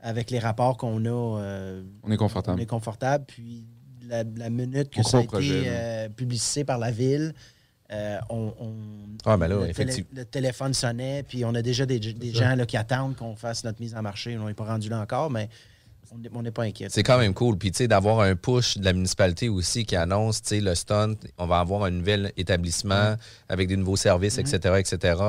[0.00, 2.58] Avec les rapports qu'on a, euh, On est confortable.
[2.58, 3.24] on est confortable.
[3.26, 3.64] Puis
[4.08, 7.32] la, la minute que On ça a été euh, publicité par la ville,
[7.92, 12.32] euh, on, on- Ah, ben là, le, téléphone sonnait, puis on a déjà des, des
[12.32, 14.36] gens là, qui attendent qu'on fasse notre mise en marché.
[14.38, 15.48] On n'est pas rendu là encore, mais
[16.34, 16.88] on n'est- pas inquiet.
[16.90, 17.56] C'est quand même cool.
[17.56, 20.74] Puis, tu sais, d'avoir un push de la municipalité aussi qui annonce, tu sais, le
[20.74, 23.16] stunt, on va avoir un nouvel établissement
[23.48, 25.20] avec des nouveaux services, etc., etc.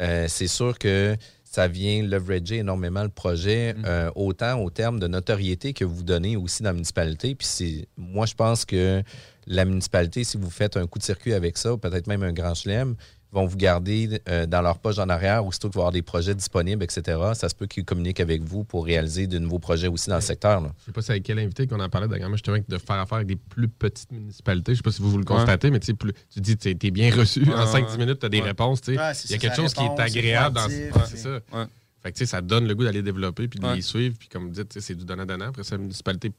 [0.00, 5.06] Euh, c'est sûr que ça vient leverager énormément le projet, euh, autant au terme de
[5.06, 7.34] notoriété que vous donnez aussi dans la municipalité.
[7.34, 9.02] Puis, c'est, moi, je pense que
[9.46, 12.54] la municipalité, si vous faites un coup de circuit avec ça, peut-être même un grand
[12.54, 12.96] chelem,
[13.36, 16.02] vont vous garder euh, dans leur poche en arrière, aussitôt qu'il va y avoir des
[16.02, 17.18] projets disponibles, etc.
[17.34, 20.20] Ça se peut qu'ils communiquent avec vous pour réaliser de nouveaux projets aussi dans le
[20.22, 20.60] secteur.
[20.60, 20.72] là.
[20.80, 22.28] Je sais pas c'est avec quel invité qu'on en parlait d'ailleurs.
[22.28, 24.72] Moi, je trouvais que de faire affaire avec des plus petites municipalités.
[24.72, 26.68] Je sais pas si vous, vous le constatez, mais tu sais, plus- tu dis, tu
[26.70, 27.42] es bien reçu.
[27.44, 27.98] Ouais, en 5-10 ouais.
[27.98, 28.44] minutes, tu as des Ouais.
[28.48, 28.80] réponses.
[28.88, 31.30] Il y a quelque chose qui est agréable dans c'est- ça.
[31.52, 31.64] Ouais.
[32.02, 33.76] Fait que, tu sais, ça donne le goût d'aller développer puis de Ouais.
[33.76, 34.16] les suivre.
[34.18, 35.48] Puis comme vous dites, tu sais, c'est du donnant-donnant.
[35.48, 36.30] Après ça, la municipalité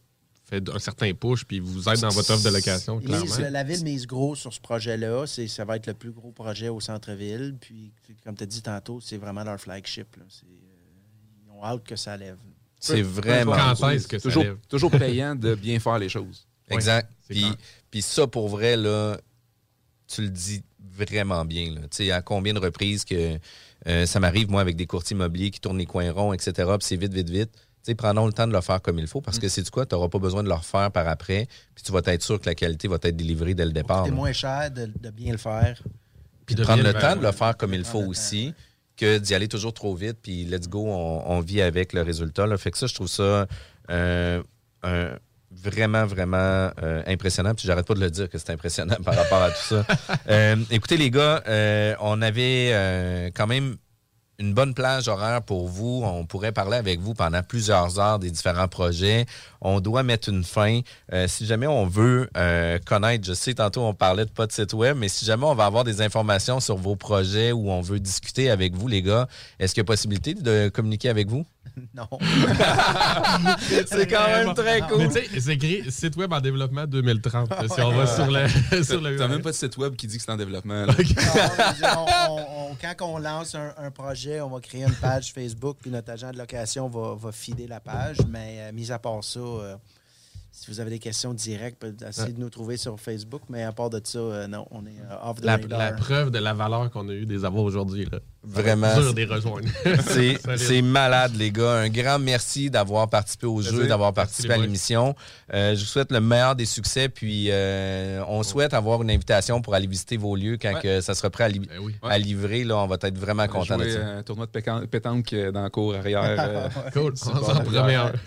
[0.50, 3.02] fait un certain push puis vous aide dans votre offre de location,
[3.50, 5.26] la ville mise gros sur ce projet-là.
[5.28, 7.56] C'est- Ça va être le plus gros projet au centre-ville.
[7.60, 7.92] Puis,
[8.24, 10.16] comme tu as dit tantôt, c'est vraiment leur flagship.
[10.16, 10.24] là.
[10.24, 10.48] Euh,
[11.46, 12.38] ils ont hâte que ça lève.
[12.80, 13.56] C'est vraiment.
[13.78, 14.58] Quand est-ce que ça toujours, lève?
[14.70, 16.48] toujours payant de bien faire les choses.
[16.70, 17.12] Exact.
[17.28, 17.46] Puis,
[17.92, 19.18] puis ça, pour vrai, là,
[20.08, 21.72] tu le dis vraiment bien.
[21.74, 21.82] là.
[21.82, 23.38] Tu sais, à combien de reprises que
[23.88, 26.88] euh, ça m'arrive, moi, avec des courtiers immobiliers qui tournent les coins ronds, etc., puis
[26.88, 27.50] c'est vite, vite, vite.
[27.88, 29.70] Tu sais, prenons le temps de le faire comme il faut parce que c'est du
[29.72, 32.38] quoi, tu n'auras pas besoin de le refaire par après, puis tu vas être sûr
[32.38, 34.04] que la qualité va être délivrée dès le départ.
[34.04, 35.82] C'est moins cher de, de bien le faire.
[36.46, 38.54] Puis de de prendre le temps de le faire comme il faut temps, aussi
[38.98, 42.46] que d'y aller toujours trop vite, puis let's go, on, on vit avec le résultat.
[42.46, 42.58] Là.
[42.58, 43.48] Fait que ça, je trouve ça
[43.90, 44.44] euh,
[44.84, 45.12] un-
[45.50, 46.38] vraiment, vraiment
[46.84, 47.56] euh, impressionnant.
[47.56, 49.86] Puis j'arrête pas de le dire que c'est impressionnant par rapport à tout ça.
[50.30, 53.78] Euh, écoutez, les gars, euh, on avait euh, quand même
[54.40, 56.02] une bonne plage horaire pour vous.
[56.04, 59.26] On pourrait parler avec vous pendant plusieurs heures des différents projets.
[59.62, 60.82] On doit mettre une fin.
[61.14, 64.52] Euh, si jamais on veut euh, connaître, je sais, tantôt on parlait de pas de
[64.52, 67.82] site web, mais si jamais on va avoir des informations sur vos projets ou on
[67.82, 69.28] veut discuter avec vous, les gars,
[69.60, 71.46] est-ce qu'il y a possibilité de communiquer avec vous?
[71.94, 72.08] Non.
[73.88, 74.98] C'est quand même très cool.
[75.00, 77.50] Mais tu sais, c'est écrit site web en développement 2030.
[77.50, 78.48] là, si on va sur le.
[78.84, 80.86] sur le T'as même pas de site web qui dit que c'est en développement.
[80.86, 80.94] là.
[81.82, 82.36] Non, on-
[82.72, 86.12] on- quand on lance un, un projet, on va créer une page Facebook, puis notre
[86.12, 88.18] agent de location va, va feeder la page.
[88.30, 89.76] Mais euh, mis à part ça, euh,
[90.52, 93.42] si vous avez des questions directes, essayez de nous trouver sur Facebook.
[93.50, 95.80] Mais à part de ça, euh, non, on est off the La, radar.
[95.80, 98.06] la preuve de la valeur qu'on a eu des avoirs aujourd'hui.
[98.12, 98.20] là.
[98.50, 98.88] Vraiment.
[100.58, 101.74] C'est malade, les gars.
[101.74, 105.16] Un grand merci d'avoir participé au jeu, d'avoir participé à l'émission.
[105.54, 109.62] Euh, je vous souhaite le meilleur des succès, puis euh, on souhaite avoir une invitation
[109.62, 110.82] pour aller visiter vos lieux quand Ouais.
[110.82, 111.96] que ça sera prêt à, li- Ben oui.
[112.04, 112.64] à livrer.
[112.64, 114.00] Là, on va être vraiment content de ça.
[114.06, 116.36] un tournoi de pétanque euh, dans la cour arrière.
[116.40, 117.14] euh, Cool.
[117.14, 117.44] On.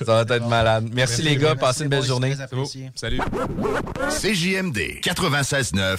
[0.06, 0.88] Ça va être malade.
[0.92, 1.54] Merci, les gars.
[1.54, 2.34] Merci, Passez une belle journée.
[2.94, 3.20] Salut.
[4.10, 5.98] CJMD 96.9.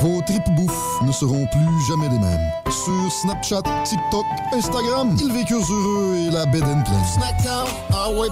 [0.00, 2.50] Vos tripes bouffe ne seront plus jamais les mêmes.
[2.70, 6.82] Sur Snapchat, TikTok, Instagram, ils vécurent heureux et la bed and
[7.92, 8.28] ah ouais.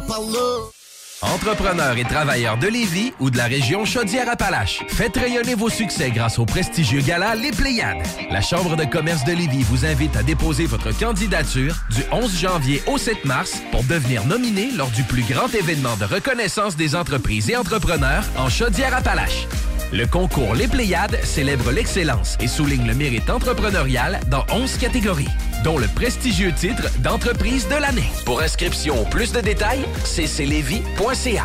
[1.23, 6.39] Entrepreneurs et travailleurs de Lévis ou de la région Chaudière-Appalaches, faites rayonner vos succès grâce
[6.39, 8.07] au prestigieux gala Les Pléiades.
[8.31, 12.83] La Chambre de commerce de Lévis vous invite à déposer votre candidature du 11 janvier
[12.87, 17.51] au 7 mars pour devenir nominé lors du plus grand événement de reconnaissance des entreprises
[17.51, 19.47] et entrepreneurs en Chaudière-Appalaches.
[19.93, 25.29] Le concours Les Pléiades célèbre l'excellence et souligne le mérite entrepreneurial dans 11 catégories,
[25.65, 28.09] dont le prestigieux titre d'entreprise de l'année.
[28.25, 31.45] Pour inscription ou plus de détails, cclevy.ca.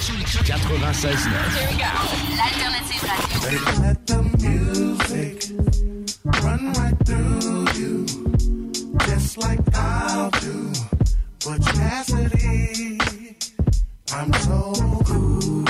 [0.00, 1.76] 96.9.
[2.36, 3.80] L'alternative radio.
[3.82, 5.36] Let the music
[6.42, 8.06] run right through you,
[9.06, 10.72] just like I'll do.
[11.44, 12.98] Butch Cassidy,
[14.14, 14.72] I'm so
[15.04, 15.64] cool.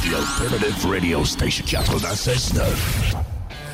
[0.00, 3.25] The Alternative Radio Station 96.9.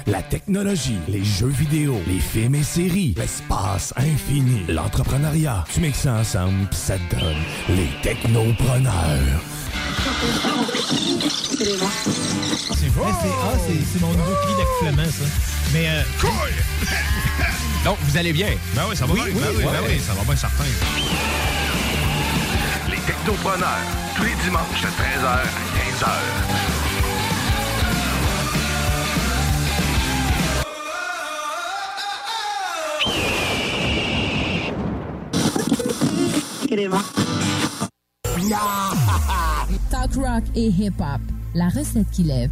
[0.07, 5.64] La technologie, les jeux vidéo, les films et séries, l'espace infini, l'entrepreneuriat.
[5.72, 7.36] Tu mixes ça ensemble, pis ça te donne
[7.68, 8.92] les technopreneurs.
[11.59, 13.12] C'est vrai?
[13.22, 15.24] C'est ah, c'est- c'est mon nouveau cri d'accouplement, ça.
[15.72, 15.88] Mais.
[15.88, 16.03] Euh,
[17.84, 18.48] Donc, vous allez bien?
[18.74, 19.34] Ben oui, ça va Oui, bien.
[19.34, 19.70] oui, ben oui, ouais.
[19.72, 20.64] ben oui, ça va bien certain.
[22.90, 23.78] Les technopreneurs,
[24.16, 26.72] tous les dimanches de 13h à 15h.
[39.91, 41.20] Talk rock et hip-hop.
[41.55, 42.51] La recette qui lève.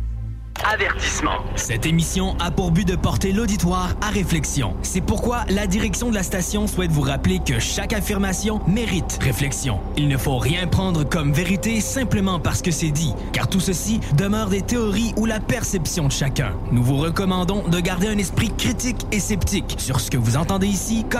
[0.62, 1.38] Avertissement.
[1.56, 4.74] Cette émission a pour but de porter l'auditoire à réflexion.
[4.82, 9.80] C'est pourquoi la direction de la station souhaite vous rappeler que chaque affirmation mérite réflexion.
[9.96, 14.00] Il ne faut rien prendre comme vérité simplement parce que c'est dit, car tout ceci
[14.18, 16.52] demeure des théories ou la perception de chacun.
[16.72, 20.66] Nous vous recommandons de garder un esprit critique et sceptique sur ce que vous entendez
[20.66, 21.19] ici comme